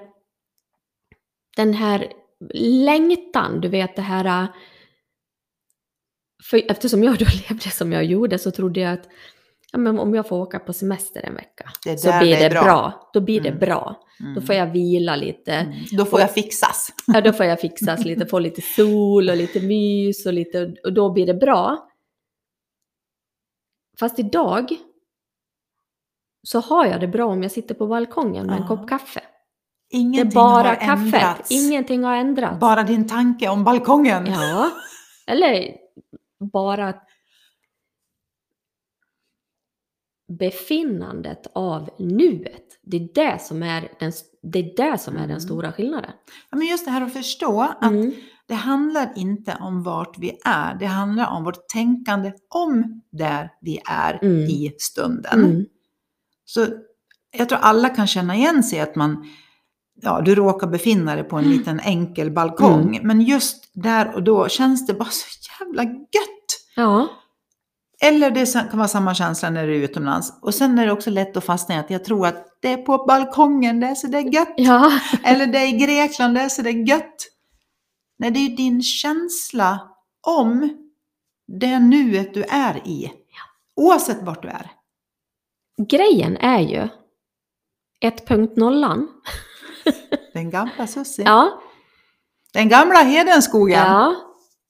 den 1.56 1.74
här 1.74 2.12
längtan, 2.54 3.60
du 3.60 3.68
vet 3.68 3.96
det 3.96 4.02
här... 4.02 4.42
äh, 4.42 4.48
För 6.50 6.70
eftersom 6.70 7.02
jag 7.02 7.18
då 7.18 7.24
levde 7.48 7.70
som 7.70 7.92
jag 7.92 8.04
gjorde 8.04 8.38
så 8.38 8.50
trodde 8.50 8.80
jag 8.80 8.92
att 8.92 9.08
ja, 9.72 9.78
men 9.78 9.98
om 9.98 10.14
jag 10.14 10.28
får 10.28 10.36
åka 10.38 10.58
på 10.58 10.72
semester 10.72 11.20
en 11.26 11.34
vecka 11.34 11.70
så 11.98 12.18
blir 12.20 12.36
det 12.40 12.50
bra. 12.50 12.62
bra. 12.62 13.10
Då 13.12 13.20
blir 13.20 13.40
Mm. 13.40 13.52
det 13.52 13.66
bra. 13.66 14.00
Mm. 14.20 14.34
Då 14.34 14.40
får 14.40 14.54
jag 14.54 14.66
vila 14.66 15.16
lite. 15.16 15.52
Mm. 15.54 15.74
Då 15.92 16.04
får 16.04 16.20
jag 16.20 16.34
fixas. 16.34 16.92
Ja, 17.06 17.20
då 17.20 17.32
får 17.32 17.46
jag 17.46 17.60
fixas 17.60 18.04
lite, 18.04 18.26
få 18.26 18.38
lite 18.38 18.60
sol 18.62 19.30
och 19.30 19.36
lite 19.36 19.60
mys 19.60 20.26
och, 20.26 20.32
lite, 20.32 20.74
och 20.84 20.92
då 20.92 21.10
blir 21.12 21.26
det 21.26 21.34
bra. 21.34 21.88
Fast 24.00 24.18
idag 24.18 24.76
så 26.42 26.60
har 26.60 26.86
jag 26.86 27.00
det 27.00 27.08
bra 27.08 27.24
om 27.26 27.42
jag 27.42 27.52
sitter 27.52 27.74
på 27.74 27.86
balkongen 27.86 28.46
med 28.46 28.60
en 28.60 28.66
kopp 28.66 28.88
kaffe. 28.88 29.20
Det 29.90 29.96
är 29.96 30.00
Ingenting 30.00 30.34
bara 30.34 30.68
har 30.68 30.74
kaffet, 30.74 31.04
ändrats. 31.14 31.50
ingenting 31.50 32.04
har 32.04 32.16
ändrats. 32.16 32.60
Bara 32.60 32.82
din 32.82 33.08
tanke 33.08 33.48
om 33.48 33.64
balkongen. 33.64 34.26
Ja, 34.26 34.70
eller 35.26 35.74
bara 36.52 36.94
befinnandet 40.38 41.46
av 41.54 41.90
nuet. 41.98 42.64
Det 42.82 42.96
är 42.96 43.08
det 43.14 43.42
som 43.42 43.62
är 43.62 43.88
den, 44.00 44.12
det 44.52 44.58
är 44.58 44.76
det 44.92 44.98
som 44.98 45.14
är 45.14 45.18
Mm. 45.18 45.30
den 45.30 45.40
stora 45.40 45.72
skillnaden. 45.72 46.10
Ja, 46.50 46.58
men 46.58 46.66
just 46.66 46.84
det 46.84 46.90
här 46.90 47.02
att 47.02 47.12
förstå 47.12 47.60
att 47.60 47.82
Mm. 47.92 48.12
det 48.48 48.54
handlar 48.54 49.12
inte 49.16 49.56
om 49.60 49.82
vart 49.82 50.18
vi 50.18 50.38
är. 50.44 50.74
Det 50.74 50.86
handlar 50.86 51.30
om 51.30 51.44
vårt 51.44 51.68
tänkande 51.68 52.32
om 52.48 53.02
där 53.12 53.50
vi 53.60 53.80
är 53.90 54.18
Mm. 54.22 54.38
i 54.50 54.74
stunden. 54.78 55.44
Mm. 55.44 55.64
Så 56.44 56.66
jag 57.36 57.48
tror 57.48 57.58
alla 57.58 57.88
kan 57.88 58.06
känna 58.06 58.36
igen 58.36 58.62
sig 58.62 58.80
att 58.80 58.96
man, 58.96 59.26
ja, 60.02 60.20
du 60.20 60.34
råkar 60.34 60.66
befinna 60.66 61.14
dig 61.14 61.24
på 61.24 61.36
en 61.36 61.44
liten 61.50 61.80
enkel 61.80 62.30
balkong. 62.30 62.96
Mm. 62.96 63.06
Men 63.06 63.20
just 63.20 63.70
där 63.74 64.14
och 64.14 64.22
då 64.22 64.48
känns 64.48 64.86
det 64.86 64.94
bara 64.94 65.08
så 65.10 65.26
jävla 65.60 65.82
gött. 65.84 66.50
Ja, 66.76 67.08
Eller 68.02 68.30
det 68.30 68.52
kan 68.70 68.78
vara 68.78 68.88
samma 68.88 69.14
känsla 69.14 69.50
när 69.50 69.66
du 69.66 69.76
är 69.76 69.84
utomlands. 69.84 70.32
Och 70.42 70.54
sen 70.54 70.78
är 70.78 70.86
det 70.86 70.92
också 70.92 71.10
lätt 71.10 71.36
att 71.36 71.44
fastna 71.44 71.74
i 71.74 71.78
att 71.78 71.90
jag 71.90 72.04
tror 72.04 72.26
att 72.26 72.46
det 72.62 72.72
är 72.72 72.76
på 72.76 73.04
balkongen, 73.08 73.80
det 73.80 73.86
är 73.86 73.94
så 73.94 74.06
det 74.06 74.18
är 74.18 74.34
gött. 74.34 74.54
ja. 74.56 74.92
Eller 75.24 75.46
det 75.46 75.58
är 75.58 75.74
i 75.74 75.78
Grekland, 75.78 76.34
det 76.34 76.40
är 76.40 76.48
så 76.48 76.62
det 76.62 76.70
är 76.70 76.88
gött. 76.88 77.26
Nej, 78.18 78.30
det 78.30 78.38
är 78.38 78.48
ju 78.48 78.56
din 78.56 78.82
känsla 78.82 79.80
om 80.26 80.76
det 81.58 81.78
nuet 81.78 82.34
du 82.34 82.42
är 82.42 82.88
i. 82.88 83.12
Oavsett 83.76 84.22
vart 84.22 84.42
du 84.42 84.48
är. 84.48 84.70
Grejen 85.88 86.36
är 86.36 86.60
ju 86.60 86.88
1.0 88.04 89.06
Den 90.32 90.50
gamla 90.50 90.86
Sussi. 90.86 91.22
Ja, 91.22 91.60
Den 92.52 92.68
gamla 92.68 92.98
Hedenskogen. 92.98 93.78
ja. 93.78 94.14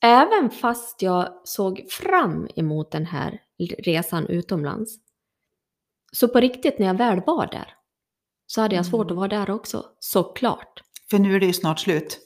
Även 0.02 0.50
fast 0.50 1.02
jag 1.02 1.28
såg 1.44 1.86
fram 1.90 2.48
emot 2.56 2.90
den 2.92 3.06
här 3.06 3.40
resan 3.78 4.26
utomlands. 4.26 4.94
Så 6.12 6.28
på 6.28 6.40
riktigt, 6.40 6.78
när 6.78 6.86
jag 6.86 6.94
väl 6.94 7.20
var 7.26 7.46
där, 7.46 7.74
så 8.46 8.60
hade 8.60 8.76
jag 8.76 8.86
svårt 8.86 9.06
Mm. 9.10 9.12
att 9.12 9.30
vara 9.30 9.40
där 9.44 9.50
också. 9.54 9.84
Såklart. 9.98 10.82
För 11.10 11.18
nu 11.18 11.36
är 11.36 11.40
det 11.40 11.46
ju 11.46 11.52
snart 11.52 11.78
slut. 11.78 12.18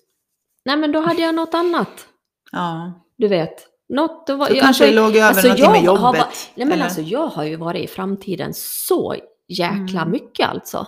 Nej, 0.65 0.77
men 0.77 0.93
då 0.93 1.01
hade 1.01 1.23
jag 1.23 1.35
något 1.35 1.55
annat. 1.55 2.07
Ja. 2.53 2.93
Du 3.17 3.29
vet. 3.29 3.69
Något, 3.89 4.29
var, 4.29 4.49
jag- 4.51 4.61
kanske 4.61 4.87
det 4.87 4.93
låg 4.95 5.17
över 5.17 5.23
alltså, 5.29 5.47
någonting 5.49 5.71
med 5.71 5.85
jobbet. 5.85 6.01
har 6.03 6.13
Nej 6.13 6.27
men 6.55 6.73
eller? 6.73 6.85
alltså 6.85 7.01
jag 7.01 7.27
har 7.27 7.45
ju 7.45 7.57
varit 7.57 7.85
i 7.85 7.87
framtiden 7.87 8.51
så 8.55 9.15
jäkla 9.49 10.01
Mm. 10.01 10.11
mycket 10.11 10.49
alltså. 10.49 10.87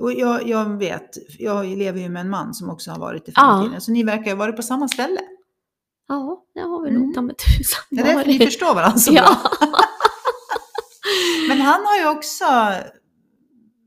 Och 0.00 0.12
jag, 0.12 0.46
jag 0.48 0.78
vet, 0.78 1.10
jag 1.38 1.66
lever 1.66 2.00
ju 2.00 2.08
med 2.08 2.20
en 2.20 2.30
man 2.30 2.54
som 2.54 2.70
också 2.70 2.90
har 2.90 2.98
varit 2.98 3.28
i 3.28 3.32
Ja. 3.34 3.40
framtiden. 3.40 3.80
Så 3.80 3.92
ni 3.92 4.02
verkar 4.04 4.30
ha 4.30 4.36
varit 4.38 4.56
på 4.56 4.62
samma 4.62 4.88
ställe. 4.88 5.20
Ja, 6.08 6.44
det 6.54 6.60
har 6.60 6.82
vi 6.82 6.88
Mm. 6.90 7.02
nog 7.02 7.14
ta 7.14 7.22
med 7.22 7.36
tusan 7.38 7.80
Det 7.90 8.00
är 8.00 8.04
därför 8.04 8.26
ni 8.30 8.38
förstår 8.38 8.74
varandra 8.74 8.98
så 8.98 9.12
Ja. 9.14 9.22
bra. 9.22 9.50
Men 11.48 11.60
han 11.60 11.86
har 11.86 11.98
ju 11.98 12.08
också 12.18 12.44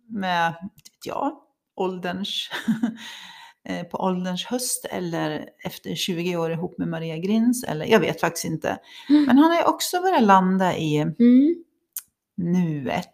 med, 0.09 0.53
jag, 1.05 1.31
ålderns, 1.75 2.49
eh, 3.69 3.83
på 3.87 3.97
ålderns 3.97 4.45
höst 4.45 4.85
eller 4.89 5.49
efter 5.65 5.95
20 5.95 6.37
år 6.37 6.51
ihop 6.51 6.77
med 6.77 6.87
Maria 6.87 7.17
Grins 7.17 7.63
eller 7.63 7.85
jag 7.85 7.99
vet 7.99 8.21
faktiskt 8.21 8.45
inte. 8.45 8.79
Mm. 9.09 9.23
Men 9.25 9.37
han 9.37 9.51
har 9.51 9.57
ju 9.57 9.63
också 9.65 10.01
börjat 10.01 10.23
landa 10.23 10.77
i 10.77 10.97
Mm. 10.97 11.55
nuet. 12.37 13.09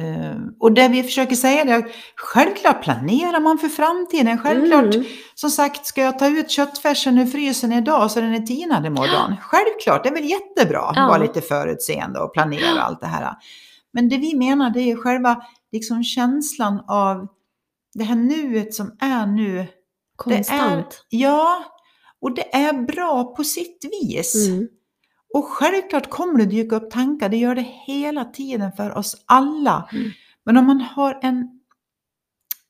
Eh, 0.00 0.36
och 0.60 0.72
det 0.72 0.88
vi 0.88 1.02
försöker 1.02 1.36
säga 1.36 1.62
är 1.62 1.78
att 1.78 1.90
självklart 2.16 2.82
planerar 2.82 3.40
man 3.40 3.58
för 3.58 3.68
framtiden. 3.68 4.38
Självklart, 4.38 4.94
Mm. 4.94 5.06
som 5.34 5.50
sagt, 5.50 5.86
ska 5.86 6.02
jag 6.02 6.18
ta 6.18 6.26
ut 6.28 6.50
köttfärsen 6.50 7.18
ur 7.18 7.26
frysen 7.26 7.72
idag 7.72 8.10
så 8.10 8.20
den 8.20 8.34
är 8.34 8.38
tinad 8.40 8.86
imorgon? 8.86 9.36
Självklart, 9.42 10.02
det 10.02 10.08
är 10.08 10.14
väl 10.14 10.30
jättebra 10.30 10.80
att 10.80 10.96
Ja. 10.96 11.06
vara 11.06 11.18
lite 11.18 11.40
förutseende 11.40 12.20
och 12.20 12.32
planera 12.32 12.82
allt 12.82 13.00
det 13.00 13.06
här. 13.06 13.34
Men 13.92 14.08
det 14.08 14.16
vi 14.16 14.36
menar 14.36 14.70
det 14.70 14.80
är 14.90 14.96
själva 14.96 15.42
liksom 15.72 16.04
känslan 16.04 16.84
av 16.88 17.26
det 17.94 18.04
här 18.04 18.14
nuet 18.16 18.74
som 18.74 18.96
är 19.00 19.26
nu. 19.26 19.66
Konstant. 20.16 21.04
Är, 21.10 21.18
ja, 21.18 21.64
och 22.20 22.34
det 22.34 22.54
är 22.54 22.72
bra 22.72 23.24
på 23.24 23.44
sitt 23.44 23.84
vis. 24.02 24.48
Mm. 24.48 24.68
Och 25.34 25.44
självklart 25.44 26.10
kommer 26.10 26.38
det 26.38 26.44
dyka 26.46 26.76
upp 26.76 26.90
tankar, 26.90 27.28
det 27.28 27.36
gör 27.36 27.54
det 27.54 27.66
hela 27.86 28.24
tiden 28.24 28.72
för 28.72 28.98
oss 28.98 29.16
alla. 29.26 29.88
Mm. 29.92 30.10
Men 30.44 30.56
om 30.56 30.66
man 30.66 30.80
har 30.80 31.18
en 31.22 31.48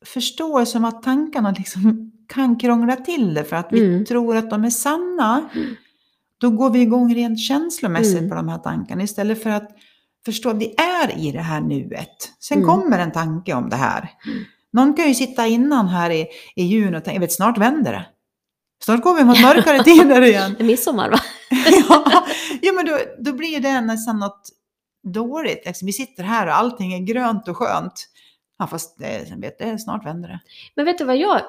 förståelse 0.07 0.79
om 0.79 0.85
att 0.85 1.03
tankarna 1.03 1.51
liksom 1.59 2.13
kan 2.29 2.59
krångla 2.59 2.97
till 2.97 3.35
det 3.35 3.45
för 3.45 3.57
att 3.57 3.69
vi 3.71 3.85
Mm. 3.87 4.05
tror 4.05 4.37
att 4.37 4.51
de 4.51 4.65
är 4.65 4.71
sanna, 4.71 5.49
Mm. 5.55 5.77
då 6.41 6.51
går 6.51 6.71
vi 6.71 6.81
igång 6.81 7.15
rent 7.15 7.41
känslomässigt 7.41 8.19
Mm. 8.19 8.29
på 8.31 8.37
de 8.37 8.49
här 8.49 8.59
tankarna 8.59 9.03
istället 9.03 9.43
för 9.43 9.51
att 9.51 9.71
förstå 10.25 10.51
att 10.51 10.57
vi 10.57 10.75
är 11.03 11.19
i 11.19 11.33
det 11.33 11.41
här 11.41 11.61
nuet. 11.61 12.33
Sen 12.41 12.59
Mm. 12.59 12.69
kommer 12.69 12.99
en 12.99 13.13
tanke 13.13 13.55
om 13.55 13.69
det 13.69 13.77
här. 13.77 14.01
Mm. 14.27 14.45
Någon 14.73 14.95
kan 14.95 15.09
ju 15.09 15.15
sitta 15.15 15.47
innan 15.47 15.89
här 15.89 16.11
i, 16.11 16.27
i 16.57 16.63
juni 16.65 16.99
och 16.99 17.05
tänka, 17.05 17.15
jag 17.17 17.21
vet 17.21 17.33
snart 17.33 17.59
vänder 17.59 17.93
det. 17.93 18.07
Snart 18.85 19.03
går 19.03 19.15
vi 19.15 19.25
mot 19.25 19.41
mörkare 19.43 19.79
tider 19.85 20.23
igen. 20.23 20.55
Det 20.59 20.63
är 20.63 20.67
midsommar 20.67 21.11
va? 21.11 21.21
ja, 21.89 22.27
ja, 22.63 22.73
men 22.73 22.87
då, 22.87 22.99
då 23.19 23.33
blir 23.33 23.61
det 23.61 23.81
nästan 23.81 24.19
något 24.19 24.49
dåligt. 25.03 25.67
Liksom, 25.67 25.87
vi 25.87 25.93
sitter 25.93 26.23
här 26.23 26.47
och 26.47 26.57
allting 26.57 26.93
är 26.93 26.99
grönt 26.99 27.49
och 27.49 27.57
skönt. 27.57 28.09
Ja, 28.59 28.67
fast 28.67 28.99
det, 28.99 29.35
vet, 29.37 29.59
det, 29.59 29.79
snart 29.79 30.07
vänder 30.07 30.29
det. 30.29 30.41
Men 30.75 30.85
vet 30.85 30.99
du 30.99 31.05
vad 31.05 31.17
jag 31.17 31.41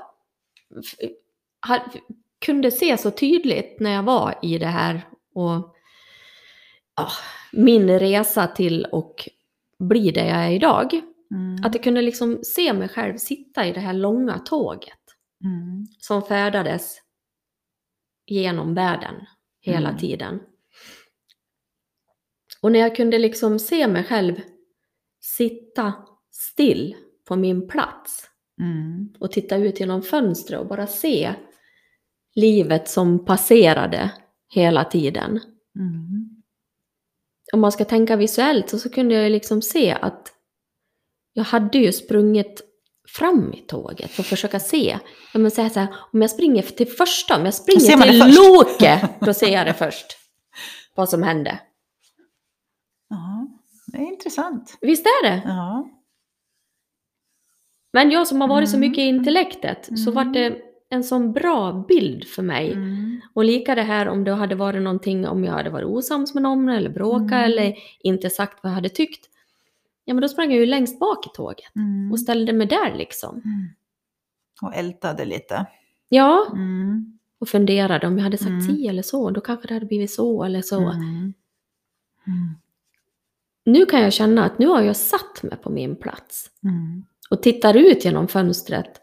kunde 2.46 2.72
se 2.72 2.98
så 2.98 3.12
tydligt 3.12 3.80
när 3.80 3.92
jag 3.92 4.04
var 4.04 4.40
i 4.42 4.58
det 4.58 4.68
här 4.68 5.02
och 5.34 5.76
ja, 6.96 7.08
min 7.52 8.00
resa 8.00 8.48
till 8.48 8.86
och 8.86 9.30
bli 9.80 10.12
det 10.12 10.28
jag 10.28 10.38
är 10.46 10.52
idag. 10.52 11.02
Mm. 11.32 11.66
Att 11.66 11.76
jag 11.76 11.84
kunde 11.84 12.02
liksom 12.02 12.40
se 12.44 12.74
mig 12.74 12.90
själv 12.90 13.18
sitta 13.18 13.68
i 13.68 13.72
det 13.72 13.80
här 13.80 13.94
långa 13.94 14.40
tåget 14.40 14.98
Mm. 15.44 15.88
som 16.00 16.24
färdades 16.24 17.02
genom 18.26 18.74
världen 18.74 19.16
hela 19.62 19.90
Mm. 19.90 20.00
tiden. 20.00 20.40
Och 22.62 22.72
när 22.72 22.80
jag 22.80 22.96
kunde 22.96 23.18
liksom 23.20 23.60
se 23.60 23.88
mig 23.88 24.04
själv 24.04 24.42
sitta 25.22 25.94
still 26.32 26.96
på 27.28 27.36
min 27.36 27.68
plats 27.68 28.28
Mm. 28.62 29.14
och 29.20 29.32
titta 29.32 29.56
ut 29.58 29.80
genom 29.80 30.02
fönstret 30.02 30.60
och 30.60 30.68
bara 30.68 30.88
se 30.88 31.34
livet 32.36 32.90
som 32.90 33.26
passerade 33.26 34.12
hela 34.54 34.84
tiden. 34.84 35.40
Mm. 35.76 36.42
Om 37.54 37.60
man 37.60 37.72
ska 37.72 37.86
tänka 37.86 38.16
visuellt 38.16 38.70
så, 38.70 38.80
så 38.80 38.90
kunde 38.90 39.16
jag 39.16 39.32
liksom 39.32 39.62
se 39.62 39.92
att 39.92 40.34
jag 41.34 41.44
hade 41.44 41.78
ju 41.78 41.92
sprungit 41.92 42.62
fram 43.16 43.54
i 43.54 43.58
tåget 43.62 44.20
att 44.20 44.26
försöka 44.26 44.60
se. 44.60 45.00
Ja, 45.34 45.40
men 45.40 45.52
säga 45.52 45.70
så 45.70 45.80
här, 45.80 45.88
om 46.14 46.22
jag 46.22 46.30
springer 46.32 46.62
till 46.64 46.88
första, 46.88 47.38
om 47.38 47.46
jag 47.46 47.54
springer 47.54 48.02
till. 48.02 48.36
Loke, 48.36 49.10
då 49.26 49.34
ser 49.34 49.54
jag 49.54 49.66
det 49.66 49.74
först. 49.74 50.06
Vad 50.96 51.10
som 51.10 51.24
hände. 51.24 51.60
Ja, 53.10 53.48
det 53.88 53.98
är 53.98 54.02
intressant. 54.08 54.78
Visst 54.82 55.06
är 55.06 55.24
det? 55.30 55.42
Ja. 55.46 55.90
Men 57.94 58.12
jag 58.12 58.28
som 58.28 58.42
har 58.42 58.48
varit 58.48 58.70
så 58.70 58.76
Mm. 58.78 58.90
mycket 58.90 59.02
i 59.02 59.08
intellektet 59.08 59.86
så 59.86 60.12
Mm. 60.12 60.14
var 60.14 60.34
det 60.34 60.58
en 60.90 61.04
sån 61.04 61.32
bra 61.34 61.86
bild 61.88 62.28
för 62.28 62.42
mig. 62.44 62.72
Mm. 62.72 63.22
Och 63.34 63.44
lika 63.46 63.76
det 63.76 63.82
här 63.82 64.08
om 64.08 64.24
det 64.24 64.32
hade 64.34 64.56
varit 64.56 64.82
någonting, 64.82 65.28
om 65.28 65.44
jag 65.44 65.54
hade 65.54 65.70
varit 65.70 65.86
osams 65.88 66.34
med 66.34 66.44
någon 66.44 66.70
eller 66.70 66.90
bråkat 66.90 67.32
Mm. 67.32 67.44
eller 67.44 67.76
inte 68.00 68.30
sagt 68.30 68.60
vad 68.64 68.72
jag 68.72 68.76
hade 68.76 68.90
tyckt. 68.90 69.28
Ja 70.06 70.14
men 70.14 70.22
då 70.22 70.28
sprang 70.30 70.52
jag 70.52 70.60
ju 70.60 70.66
längst 70.66 71.00
bak 71.00 71.26
i 71.28 71.30
tåget 71.34 71.76
Mm. 71.76 72.12
och 72.12 72.20
ställde 72.20 72.54
mig 72.54 72.68
där 72.68 72.96
liksom. 72.96 73.36
Mm. 73.46 73.68
Och 74.62 74.76
ältade 74.76 75.26
lite. 75.26 75.66
Ja, 76.10 76.48
Mm. 76.54 77.18
och 77.40 77.48
funderade 77.50 78.08
om 78.08 78.18
jag 78.18 78.24
hade 78.24 78.38
sagt 78.38 78.50
Mm. 78.50 78.62
si 78.62 78.88
eller 78.88 79.02
så, 79.04 79.30
då 79.32 79.42
kanske 79.42 79.68
det 79.68 79.74
hade 79.74 79.86
blivit 79.86 80.12
så 80.12 80.44
eller 80.44 80.62
så. 80.62 80.80
Mm. 80.90 81.34
Mm. 82.28 82.56
Nu 83.66 83.86
kan 83.86 84.02
jag 84.02 84.14
känna 84.14 84.46
att 84.46 84.60
nu 84.60 84.68
har 84.68 84.82
jag 84.82 84.96
satt 84.96 85.44
mig 85.44 85.58
på 85.58 85.70
min 85.70 85.96
plats 85.96 86.50
och 87.30 87.44
tittar 87.44 87.78
ut 87.78 88.06
genom 88.06 88.28
fönstret 88.28 89.02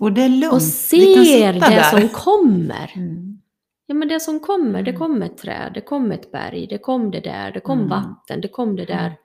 Och 0.00 0.12
det 0.12 0.22
är 0.22 0.28
lugnt. 0.28 0.52
och 0.52 0.62
ser 0.62 1.52
det 1.52 1.58
där. 1.60 1.82
som 1.82 2.08
kommer. 2.08 2.92
Mm. 2.96 3.40
Ja 3.86 3.94
men 3.94 4.08
det 4.08 4.20
som 4.20 4.40
kommer, 4.40 4.82
det 4.82 4.90
Mm. 4.90 4.98
kom 4.98 5.22
ett 5.22 5.38
träd, 5.38 5.70
det 5.74 5.80
kom 5.80 6.12
ett 6.12 6.32
berg, 6.32 6.66
det 6.66 6.78
kom 6.78 7.10
det 7.10 7.20
där, 7.20 7.52
det 7.52 7.60
kom 7.60 7.88
vatten, 7.88 8.40
det 8.40 8.48
kom 8.48 8.76
det 8.76 8.84
där. 8.84 9.16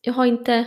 Mm. 0.00 0.06
Jag 0.06 0.12
har 0.12 0.26
inte, 0.26 0.66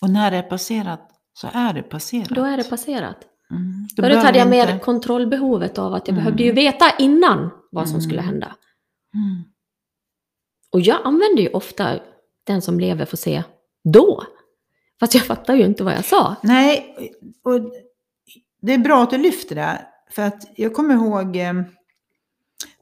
Och 0.00 0.10
när 0.10 0.30
det 0.30 0.36
är 0.36 0.42
passerat 0.42 1.10
så 1.32 1.48
är 1.52 1.72
det 1.72 1.82
passerat. 1.82 2.28
då 2.28 2.44
är 2.44 2.56
det 2.56 2.70
passerat. 2.70 3.16
Mm. 3.50 3.86
Då 3.96 4.02
Förut 4.02 4.16
hade 4.16 4.38
jag 4.38 4.48
mer 4.48 4.72
inte- 4.72 4.84
kontrollbehovet 4.84 5.78
av 5.78 5.94
att 5.94 6.08
jag 6.08 6.12
Mm. 6.14 6.24
behövde 6.24 6.42
ju 6.42 6.52
veta 6.52 6.90
innan 6.98 7.50
vad 7.70 7.88
som 7.88 7.94
Mm. 7.98 8.08
skulle 8.08 8.20
hända. 8.22 8.56
Mm. 9.14 9.44
Och 10.72 10.80
jag 10.80 10.98
använder 11.04 11.42
ju 11.42 11.48
ofta 11.48 12.00
den 12.46 12.62
som 12.62 12.80
lever 12.80 13.04
får 13.04 13.16
se 13.16 13.42
då. 13.84 14.24
Fast 15.00 15.14
jag 15.14 15.24
fattar 15.26 15.54
ju 15.54 15.64
inte 15.64 15.84
vad 15.84 15.94
jag 15.94 16.04
sa. 16.04 16.36
Nej, 16.42 16.96
och 17.44 17.60
det 18.62 18.74
är 18.74 18.78
bra 18.78 19.02
att 19.02 19.10
du 19.10 19.18
lyfter 19.18 19.54
det. 19.54 19.86
För 20.10 20.22
att 20.22 20.42
jag 20.56 20.74
kommer 20.74 20.94
ihåg 20.94 21.36
eh, 21.36 21.52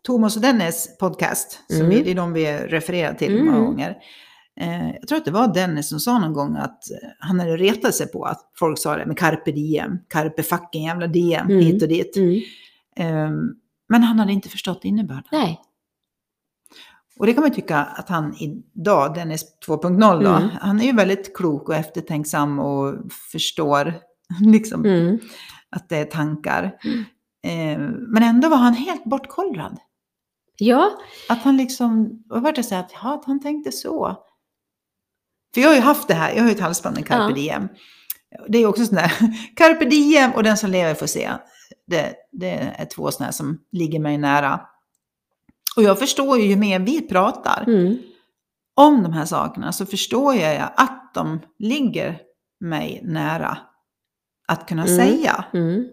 Thomas 0.02 0.36
och 0.36 0.42
Dennis 0.42 0.96
podcast. 0.98 1.60
Som 1.68 1.76
Mm. 1.76 1.88
vi, 1.90 2.02
det 2.02 2.10
är 2.10 2.14
de 2.14 2.32
vi 2.32 2.52
refererar 2.58 3.14
till 3.14 3.32
Mm. 3.34 3.46
många 3.46 3.64
gånger. 3.66 3.96
Eh, 4.60 4.86
jag 4.94 5.08
tror 5.08 5.18
att 5.18 5.24
det 5.24 5.30
var 5.30 5.54
Dennis 5.54 5.88
som 5.88 6.00
sa 6.00 6.18
någon 6.18 6.32
gång 6.32 6.56
att 6.56 6.90
eh, 6.90 7.08
han 7.18 7.40
hade 7.40 7.56
retat 7.56 7.94
sig 7.94 8.12
på 8.12 8.24
att 8.24 8.50
folk 8.58 8.78
sa 8.78 8.96
det 8.96 9.06
med 9.06 9.18
carpe 9.18 9.52
diem, 9.52 9.98
carpe 10.08 10.42
fucking 10.42 10.84
jävla 10.84 11.06
diem, 11.06 11.46
Mm. 11.50 11.58
hit 11.64 11.82
och 11.82 11.88
dit. 11.88 12.16
Mm. 12.16 12.34
Eh, 12.96 13.30
men 13.88 14.02
han 14.02 14.18
hade 14.18 14.32
inte 14.32 14.48
förstått 14.48 14.84
innebörden. 14.84 15.24
Nej. 15.32 15.60
Och 17.18 17.26
det 17.26 17.34
kan 17.34 17.42
man 17.42 17.50
tycka 17.54 17.78
att 17.78 18.08
han 18.08 18.34
idag, 18.38 19.14
Dennis 19.14 19.44
2.0 19.66 20.22
då, 20.24 20.30
Mm. 20.30 20.48
han 20.60 20.80
är 20.80 20.84
ju 20.84 20.92
väldigt 20.92 21.36
klok 21.36 21.68
och 21.68 21.74
eftertänksam 21.74 22.58
och 22.58 22.94
förstår 23.32 23.94
liksom 24.40 24.84
Mm. 24.84 25.18
att 25.70 25.88
det 25.88 25.96
är 25.96 26.04
tankar. 26.04 26.64
Eh, 27.44 27.78
men 28.08 28.22
ändå 28.22 28.48
var 28.48 28.56
han 28.56 28.74
helt 28.74 29.04
bortkollrad. 29.04 29.78
Ja, 30.58 30.90
Att 31.28 31.38
han 31.42 31.56
liksom, 31.56 32.22
vad 32.26 32.42
var 32.42 32.52
det 32.52 32.62
så 32.62 32.74
att, 32.74 32.90
ja, 33.02 33.14
att 33.14 33.24
han 33.24 33.40
tänkte 33.40 33.72
så. 33.72 34.16
För 35.56 35.60
jag 35.60 35.68
har 35.68 35.74
ju 35.74 35.80
haft 35.80 36.08
det 36.08 36.14
här, 36.14 36.32
jag 36.32 36.42
har 36.42 36.48
ju 36.48 36.54
ett 36.54 36.60
halsband 36.60 36.96
med 36.96 37.06
carpe 37.06 37.28
Ja. 37.28 37.34
diem. 37.34 37.68
Det 38.48 38.58
är 38.58 38.66
också 38.66 38.84
sån 38.86 38.94
där, 38.96 39.12
carpe 39.56 39.84
diem 39.84 40.30
och 40.32 40.42
den 40.42 40.56
som 40.56 40.70
lever 40.70 40.94
får 40.94 41.06
se. 41.06 41.30
Det, 41.86 42.14
det 42.32 42.50
är 42.78 42.84
två 42.84 43.10
sådana 43.10 43.32
som 43.32 43.58
ligger 43.72 44.00
mig 44.00 44.18
nära. 44.18 44.60
Och 45.76 45.82
jag 45.82 45.98
förstår 45.98 46.38
ju, 46.38 46.44
ju 46.44 46.56
mer 46.56 46.78
vi 46.80 47.00
pratar 47.08 47.64
mm. 47.66 47.98
om 48.76 49.02
de 49.02 49.12
här 49.12 49.24
sakerna 49.24 49.72
så 49.72 49.86
förstår 49.86 50.34
jag 50.34 50.68
att 50.76 51.10
de 51.14 51.40
ligger 51.58 52.18
mig 52.60 53.00
nära 53.04 53.58
att 54.48 54.68
kunna 54.68 54.84
Mm. 54.84 54.96
säga. 54.96 55.44
Mm. 55.54 55.88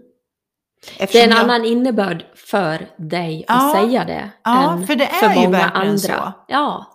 Det 0.98 1.16
är 1.16 1.24
en 1.24 1.30
jag- 1.30 1.40
annan 1.40 1.66
innebörd 1.66 2.26
för 2.36 2.90
dig 2.98 3.46
att 3.48 3.64
Ja. 3.64 3.74
säga 3.82 4.06
det 4.06 4.30
Ja, 4.44 4.72
än 4.74 4.88
för 4.88 4.96
det 4.96 5.06
för 5.08 5.26
är 5.30 5.36
ju 5.36 5.44
många 5.44 5.64
andra. 5.70 5.98
så. 5.98 6.32
Ja, 6.48 6.86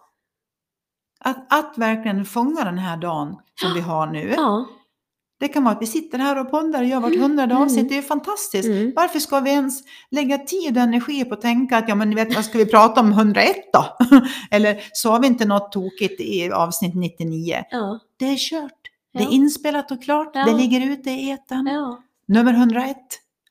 Att, 1.24 1.52
att 1.52 1.78
verkligen 1.78 2.24
fånga 2.24 2.64
den 2.64 2.78
här 2.78 2.96
dagen 2.96 3.37
som 3.61 3.74
vi 3.74 3.81
har 3.81 4.07
nu. 4.07 4.35
ja. 4.37 4.66
Det 5.40 5.48
kan 5.48 5.64
vara 5.64 5.74
att 5.74 5.83
vi 5.83 5.87
sitter 5.87 6.18
här 6.18 6.40
och 6.40 6.50
poddar 6.50 6.81
och 6.81 6.87
gör 6.87 7.00
vårt 7.00 7.16
hundrade 7.18 7.52
Mm. 7.54 7.62
avsnitt. 7.62 7.88
Det 7.88 7.94
är 7.94 7.96
ju 7.96 8.02
fantastiskt. 8.02 8.68
Mm. 8.68 8.92
Varför 8.96 9.18
ska 9.18 9.40
vi 9.40 9.50
ens 9.50 9.83
lägga 10.11 10.38
tid 10.38 10.76
och 10.76 10.83
energi 10.83 11.24
på 11.24 11.35
att 11.35 11.40
tänka 11.40 11.76
att 11.78 11.88
ja 11.88 11.94
men 11.94 12.11
ni 12.11 12.14
vet 12.16 12.35
vad 12.35 12.44
ska 12.44 12.59
vi 12.59 12.66
prata 12.66 13.00
om 13.00 13.12
101 13.12 13.57
då? 13.72 13.85
Eller 14.50 14.81
sa 14.92 15.18
vi 15.18 15.26
inte 15.26 15.44
något 15.44 15.72
tokigt 15.72 16.20
i 16.20 16.50
avsnitt 16.52 16.94
99? 16.94 17.62
ja. 17.70 18.00
Det 18.18 18.24
är 18.26 18.37
kört. 18.37 18.72
Det 19.12 19.22
Ja. 19.22 19.28
är 19.28 19.33
inspelat 19.33 19.90
och 19.90 20.02
klart. 20.02 20.31
Ja. 20.35 20.44
Det 20.44 20.54
ligger 20.54 20.81
ute 20.92 21.11
i 21.11 21.31
etern. 21.31 21.66
ja. 21.66 22.02
Nummer 22.28 22.52
101 22.54 22.96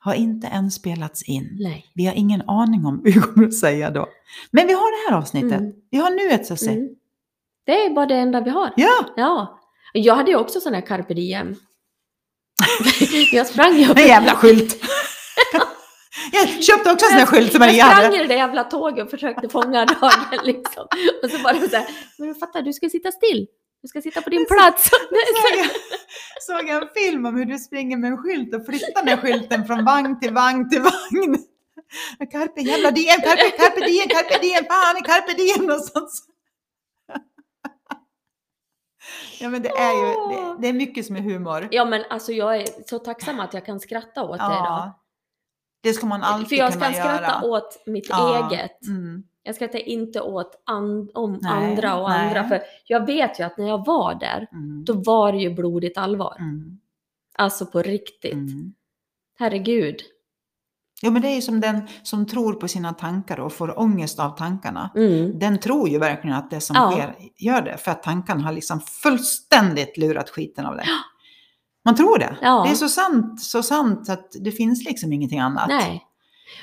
har 0.00 0.14
inte 0.14 0.46
än 0.46 0.70
spelats 0.70 1.22
in. 1.22 1.56
Nej. 1.60 1.86
Vi 1.94 2.06
har 2.06 2.14
ingen 2.14 2.42
aning 2.48 2.86
om 2.86 2.96
vad 2.96 3.04
vi 3.04 3.12
kommer 3.12 3.46
att 3.46 3.54
säga 3.54 3.90
då. 3.90 4.06
Men 4.50 4.66
vi 4.66 4.72
har 4.72 5.06
det 5.06 5.10
här 5.12 5.18
avsnittet. 5.22 5.60
Mm. 5.60 5.72
Vi 5.90 5.98
har 5.98 6.10
nuet 6.10 6.46
så 6.46 6.52
att 6.52 6.60
säga. 6.60 6.88
Det 7.68 7.84
är 7.84 7.90
bara 7.90 8.06
det 8.06 8.14
enda 8.14 8.40
vi 8.40 8.50
har. 8.50 8.72
Ja, 8.76 9.04
Ja. 9.16 9.60
Jag 9.92 10.14
hade 10.14 10.30
ju 10.30 10.36
också 10.36 10.60
sån 10.60 10.74
här 10.74 10.80
carpe 10.86 11.14
diem. 11.14 11.56
jag 13.32 13.46
sprang 13.46 13.76
ju 13.76 13.84
en 13.84 14.06
jävla 14.08 14.34
skylt. 14.34 14.76
Jag 16.32 16.62
köpte 16.64 16.90
också 16.92 17.06
en 17.06 17.10
sån 17.10 17.18
här 17.18 17.26
skylt 17.26 17.52
som 17.52 17.58
Maria 17.58 17.76
Jag 17.76 17.86
sprang 17.90 18.04
hade. 18.04 18.16
i 18.16 18.18
det 18.18 18.26
där 18.26 18.34
jävla 18.36 18.64
tåget 18.64 19.04
och 19.04 19.10
försökte 19.10 19.48
fånga 19.48 19.84
dagen 20.00 20.38
liksom. 20.44 20.86
Och 21.22 21.30
så 21.30 21.38
bara 21.38 21.54
så 21.54 21.76
här, 21.76 21.86
men 22.18 22.28
du 22.28 22.34
fattar, 22.34 22.62
du 22.62 22.72
ska 22.72 22.88
sitta 22.88 23.12
still. 23.12 23.46
Du 23.82 23.88
ska 23.88 24.00
sitta 24.02 24.22
på 24.22 24.30
din 24.30 24.46
plats. 24.46 24.90
såg 24.90 25.58
jag, 25.58 25.66
såg 26.42 26.68
jag 26.68 26.82
en 26.82 26.88
film 26.94 27.26
om 27.26 27.36
hur 27.36 27.44
du 27.44 27.58
springer 27.58 27.96
med 27.96 28.10
en 28.10 28.18
skylt 28.18 28.54
och 28.54 28.66
flyttar 28.66 29.04
den 29.04 29.18
skylten 29.18 29.66
från 29.66 29.84
vagn 29.84 30.20
till 30.20 30.32
vagn 30.34 30.70
till 30.70 30.80
vagn. 30.80 31.38
Carpe 32.32 32.60
jävla 32.60 32.90
diem, 32.90 33.20
carpe, 33.20 33.50
carpe 33.50 33.80
diem, 33.86 34.08
carpe 34.08 34.38
diem, 34.42 34.64
fan 34.64 35.02
carpe 35.02 35.32
diem 35.32 35.70
och 35.70 35.84
sånt. 35.84 36.10
Ja 39.40 39.48
men 39.48 39.62
det 39.62 39.68
är 39.68 39.92
ju, 39.92 40.28
det, 40.36 40.56
det 40.62 40.68
är 40.68 40.72
mycket 40.72 41.06
som 41.06 41.16
är 41.16 41.20
humor. 41.20 41.68
Ja 41.70 41.84
men 41.84 42.04
alltså 42.10 42.32
jag 42.32 42.56
är 42.56 42.66
så 42.86 42.98
tacksam 42.98 43.40
att 43.40 43.54
jag 43.54 43.66
kan 43.66 43.80
skratta 43.80 44.22
åt 44.22 44.30
det 44.38 44.44
idag. 44.44 44.50
Ja, 44.50 45.00
det 45.82 45.92
ska 45.92 46.06
man 46.06 46.22
alltid 46.22 46.48
För 46.48 46.56
jag 46.56 46.72
kunna 46.72 46.84
kan 46.84 46.94
skratta 46.94 47.22
göra. 47.22 47.42
åt 47.44 47.82
mitt 47.86 48.06
Ja, 48.08 48.50
eget. 48.52 48.86
Mm. 48.86 49.22
Jag 49.42 49.54
skrattar 49.54 49.78
inte 49.88 50.20
åt 50.20 50.62
an- 50.64 51.10
om 51.14 51.38
Nej, 51.42 51.52
andra 51.70 51.96
och 52.00 52.08
nej. 52.10 52.26
andra. 52.28 52.48
För 52.48 52.62
jag 52.84 53.06
vet 53.06 53.40
ju 53.40 53.44
att 53.44 53.58
när 53.58 53.68
jag 53.68 53.86
var 53.86 54.14
där, 54.14 54.46
Mm. 54.52 54.84
då 54.84 54.92
var 54.92 55.32
det 55.32 55.38
ju 55.38 55.50
blodigt 55.54 55.98
allvar. 55.98 56.36
Mm. 56.38 56.80
Alltså 57.34 57.66
på 57.66 57.82
riktigt. 57.82 58.32
Mm. 58.32 58.74
Herregud. 59.38 59.96
Jo 61.02 61.10
men 61.10 61.22
det 61.22 61.28
är 61.28 61.34
ju 61.34 61.42
som 61.42 61.60
den 61.60 61.88
som 62.02 62.26
tror 62.26 62.52
på 62.52 62.68
sina 62.68 62.92
tankar 62.92 63.40
och 63.40 63.52
får 63.52 63.78
ångest 63.78 64.20
av 64.20 64.36
tankarna. 64.36 64.90
Mm. 64.96 65.38
Den 65.38 65.58
tror 65.60 65.88
ju 65.88 65.98
verkligen 65.98 66.36
att 66.36 66.50
det 66.50 66.60
som 66.60 66.76
Ja. 66.76 66.90
sker 66.92 67.14
gör 67.36 67.62
det, 67.62 67.76
för 67.76 67.90
att 67.90 68.02
tankarna 68.02 68.42
har 68.42 68.52
liksom 68.52 68.80
fullständigt 68.80 69.96
lurat 69.96 70.30
skiten 70.30 70.66
av 70.66 70.76
dig. 70.76 70.86
Man 71.84 71.94
tror 71.96 72.18
det. 72.18 72.36
Ja. 72.42 72.62
Det 72.66 72.70
är 72.70 72.74
så 72.74 72.88
sant, 72.88 73.40
så 73.40 73.62
sant 73.62 74.08
att 74.10 74.32
det 74.40 74.50
finns 74.52 74.84
liksom 74.84 75.12
ingenting 75.12 75.38
annat. 75.40 75.68
Nej. 75.68 76.04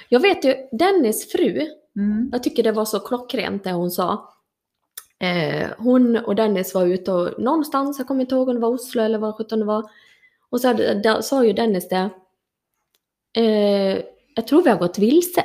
Jag 0.09 0.19
vet 0.19 0.45
ju, 0.45 0.55
Dennis 0.71 1.31
fru, 1.31 1.61
Mm. 1.97 2.29
jag 2.31 2.43
tycker 2.43 2.63
det 2.63 2.71
var 2.71 2.85
så 2.85 2.99
klockrent 2.99 3.63
det 3.63 3.71
hon 3.71 3.91
sa. 3.91 4.29
Eh, 5.19 5.69
hon 5.77 6.17
och 6.17 6.35
Dennis 6.35 6.73
var 6.73 6.85
ute 6.85 7.11
och 7.11 7.43
någonstans, 7.43 7.97
jag 7.97 8.07
kommer 8.07 8.21
inte 8.21 8.35
ihåg 8.35 8.49
om 8.49 8.55
det 8.55 8.61
var 8.61 8.69
Oslo 8.69 9.01
eller 9.03 9.17
vad 9.19 9.35
sjutton 9.35 9.59
det 9.59 9.65
var. 9.65 9.89
Och 10.49 10.61
så 10.61 10.67
hade, 10.67 11.01
da, 11.01 11.21
sa 11.21 11.45
ju 11.45 11.53
Dennis 11.53 11.89
det. 11.89 12.09
Eh, 13.41 13.99
jag 14.35 14.47
tror 14.47 14.63
vi 14.63 14.69
har 14.69 14.77
gått 14.77 14.99
vilse. 14.99 15.43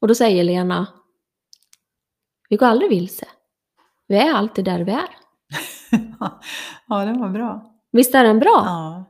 Och 0.00 0.08
då 0.08 0.14
säger 0.14 0.44
Lena. 0.44 0.86
Vi 2.48 2.56
går 2.56 2.66
aldrig 2.66 2.90
vilse. 2.90 3.26
Vi 4.06 4.16
är 4.16 4.32
alltid 4.32 4.64
där 4.64 4.80
vi 4.84 4.92
är. 4.92 5.08
ja, 6.88 7.04
den 7.04 7.20
var 7.20 7.28
bra. 7.28 7.74
Visst 7.92 8.14
är 8.14 8.24
den 8.24 8.38
bra? 8.38 8.62
Ja, 8.64 9.04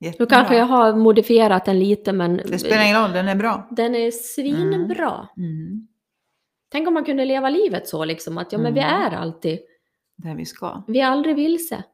Nu 0.00 0.06
jättebra. 0.06 0.26
kanske 0.36 0.56
jag 0.56 0.66
har 0.66 0.96
modifierat 0.96 1.64
den 1.64 1.78
lite 1.78 2.12
men 2.12 2.36
Det 2.36 2.58
spelar 2.58 2.82
ingen 2.84 3.02
roll, 3.02 3.12
den 3.12 3.28
är 3.28 3.34
bra. 3.34 3.68
den 3.70 3.94
är 3.94 4.10
svinbra. 4.10 5.28
Mm. 5.36 5.88
Tänk 6.70 6.88
om 6.88 6.94
man 6.94 7.04
kunde 7.04 7.24
leva 7.24 7.48
livet 7.50 7.88
så 7.88 8.04
liksom 8.04 8.38
att 8.38 8.52
ja 8.52 8.58
men 8.58 8.74
vi 8.74 8.80
Mm. 8.80 8.92
är 9.02 9.10
alltid, 9.16 9.58
Där 10.16 10.34
vi 10.34 10.44
ska. 10.46 10.82
vi 10.86 11.00
är 11.00 11.06
aldrig 11.06 11.36
vilse. 11.36 11.84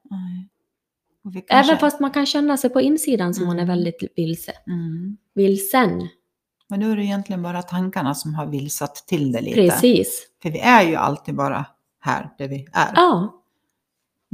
Vi 1.23 1.45
Även 1.49 1.79
fast 1.79 2.01
man 2.01 2.11
kan 2.11 2.27
känna 2.27 2.57
sig 2.57 2.71
på 2.71 2.81
insidan 2.81 3.35
som 3.35 3.47
man 3.47 3.59
är 3.59 3.63
Mm. 3.63 3.77
väldigt 3.77 4.13
vilse. 4.17 4.53
Mm. 5.37 5.47
Vilsen. 5.49 6.09
Men 6.69 6.81
nu 6.81 6.93
är 6.93 6.97
det 6.97 7.05
egentligen 7.05 7.43
bara 7.43 7.63
tankarna 7.63 8.15
som 8.15 8.35
har 8.35 8.47
vilsat 8.47 8.95
till 8.95 9.33
det 9.33 9.41
lite. 9.41 9.57
Precis. 9.57 10.27
För 10.43 10.51
vi 10.51 10.59
är 10.61 10.83
ju 10.83 10.97
alltid 10.97 11.35
bara 11.37 11.67
här 12.01 12.31
där 12.39 12.49
vi 12.49 12.67
är. 12.73 12.93
Ja. 12.95 13.43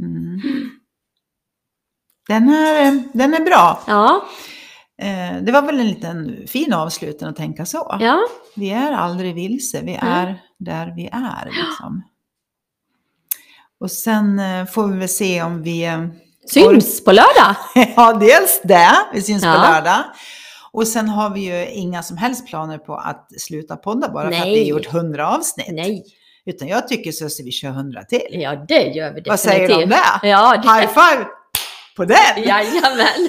Mm. 0.03 0.41
Den, 2.29 2.49
är, 2.49 2.87
eh, 2.87 3.01
den 3.13 3.35
är 3.35 3.45
bra. 3.45 3.83
Ja. 3.87 4.25
Eh, 4.99 5.43
Det 5.43 5.53
var 5.53 5.63
väl 5.63 5.81
en 5.81 5.89
liten 5.89 6.47
fin 6.47 6.73
avslutning 6.73 7.31
att 7.31 7.37
tänka 7.37 7.67
så. 7.67 7.97
Ja. 8.01 8.21
Vi 8.57 8.71
är 8.71 8.93
aldrig 8.93 9.35
vilse, 9.35 9.81
vi 9.83 9.99
är 10.03 10.43
där 10.59 10.93
vi 10.97 11.07
är. 11.13 11.45
Liksom. 11.47 12.03
Och 13.81 13.91
sen 13.91 14.39
eh, 14.39 14.67
får 14.67 14.87
vi 14.89 14.99
väl 14.99 15.09
se 15.09 15.43
om 15.43 15.63
vi... 15.63 15.85
eh, 15.85 16.07
Syns 16.49 17.05
på 17.05 17.13
lördag. 17.13 17.57
Ja, 17.97 18.13
dels 18.13 18.61
det, 18.65 18.91
vi 19.13 19.23
syns 19.23 19.43
på 19.43 19.49
Ja. 19.49 19.73
lördag. 19.73 20.05
Och 20.77 20.89
sen 20.89 21.09
har 21.09 21.31
vi 21.31 21.41
ju 21.41 21.71
inga 21.71 22.03
som 22.03 22.17
helst 22.17 22.47
planer 22.47 22.79
på 22.79 22.95
att 22.95 23.41
sluta 23.41 23.77
podda 23.77 24.09
bara 24.09 24.31
för 24.31 24.37
att 24.37 24.47
vi 24.47 24.51
Nej. 24.51 24.61
har 24.61 24.67
gjort 24.69 24.95
100 24.95 25.29
avsnitt. 25.37 25.67
Nej. 25.73 26.05
Utan 26.47 26.69
jag 26.69 26.89
tycker 26.89 27.13
så 27.13 27.27
att 27.27 27.33
vi 27.45 27.51
kör 27.51 27.69
100 27.69 28.03
till. 28.05 28.27
Ja, 28.31 28.65
det 28.69 28.83
gör 28.83 28.89
vi 28.89 29.21
definitivt. 29.21 29.29
Vad 29.29 29.41
säger 29.41 29.69
du 29.69 29.75
om 29.85 29.91
det? 29.91 30.29
Ja, 30.29 30.57
det... 30.57 30.69
High 30.69 30.89
five 30.89 31.27
på 31.97 32.05
den! 32.05 32.43
Jajamän. 32.45 33.29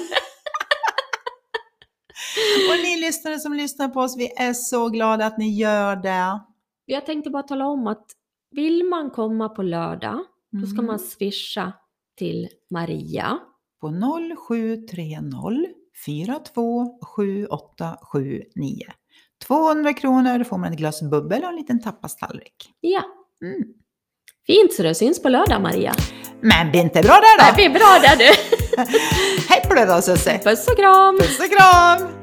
Och 2.70 2.76
ni 2.82 3.00
lyssnare 3.00 3.38
som 3.38 3.52
lyssnar 3.52 3.88
på 3.88 4.00
oss, 4.00 4.16
vi 4.18 4.32
är 4.36 4.52
så 4.52 4.88
glada 4.88 5.26
att 5.26 5.38
ni 5.38 5.54
gör 5.56 5.96
det. 5.96 6.40
Jag 6.84 7.06
tänkte 7.06 7.30
bara 7.30 7.42
tala 7.42 7.66
om 7.66 7.86
att 7.86 8.06
vill 8.50 8.84
man 8.84 9.10
komma 9.10 9.48
på 9.48 9.62
lördag, 9.62 10.18
då 10.52 10.66
ska 10.66 10.74
Mm. 10.74 10.86
man 10.86 10.98
swisha 10.98 11.72
till 12.18 12.48
Maria. 12.70 13.38
På 13.80 13.88
0730 13.88 15.77
427879. 16.04 18.82
200 19.46 19.92
kronor, 19.92 20.44
får 20.44 20.58
man 20.58 20.72
ett 20.72 20.78
glas 20.78 21.02
bubbel 21.02 21.42
och 21.42 21.48
en 21.48 21.56
liten 21.56 21.82
tapastallrik. 21.82 22.72
Ja. 22.80 23.02
Mm. 23.42 23.62
Fint 24.46 24.74
så 24.74 24.82
det 24.82 24.94
syns 24.94 25.22
på 25.22 25.28
lördag 25.28 25.62
Maria. 25.62 25.94
Men 26.40 26.70
blir 26.70 26.80
inte 26.80 27.02
bra 27.02 27.20
där 27.20 27.50
då? 27.50 27.54
blir 27.54 27.70
bra 27.70 27.98
där 28.02 28.16
du. 28.16 28.24
Hej 29.48 29.62
på 29.68 29.74
dig 29.74 29.86
då 29.86 30.02
Susie! 30.02 30.38
Puss 30.44 30.68
och 30.68 30.76
kram! 30.76 31.18
Puss 31.18 31.40
och 31.40 31.50
kram! 31.58 32.17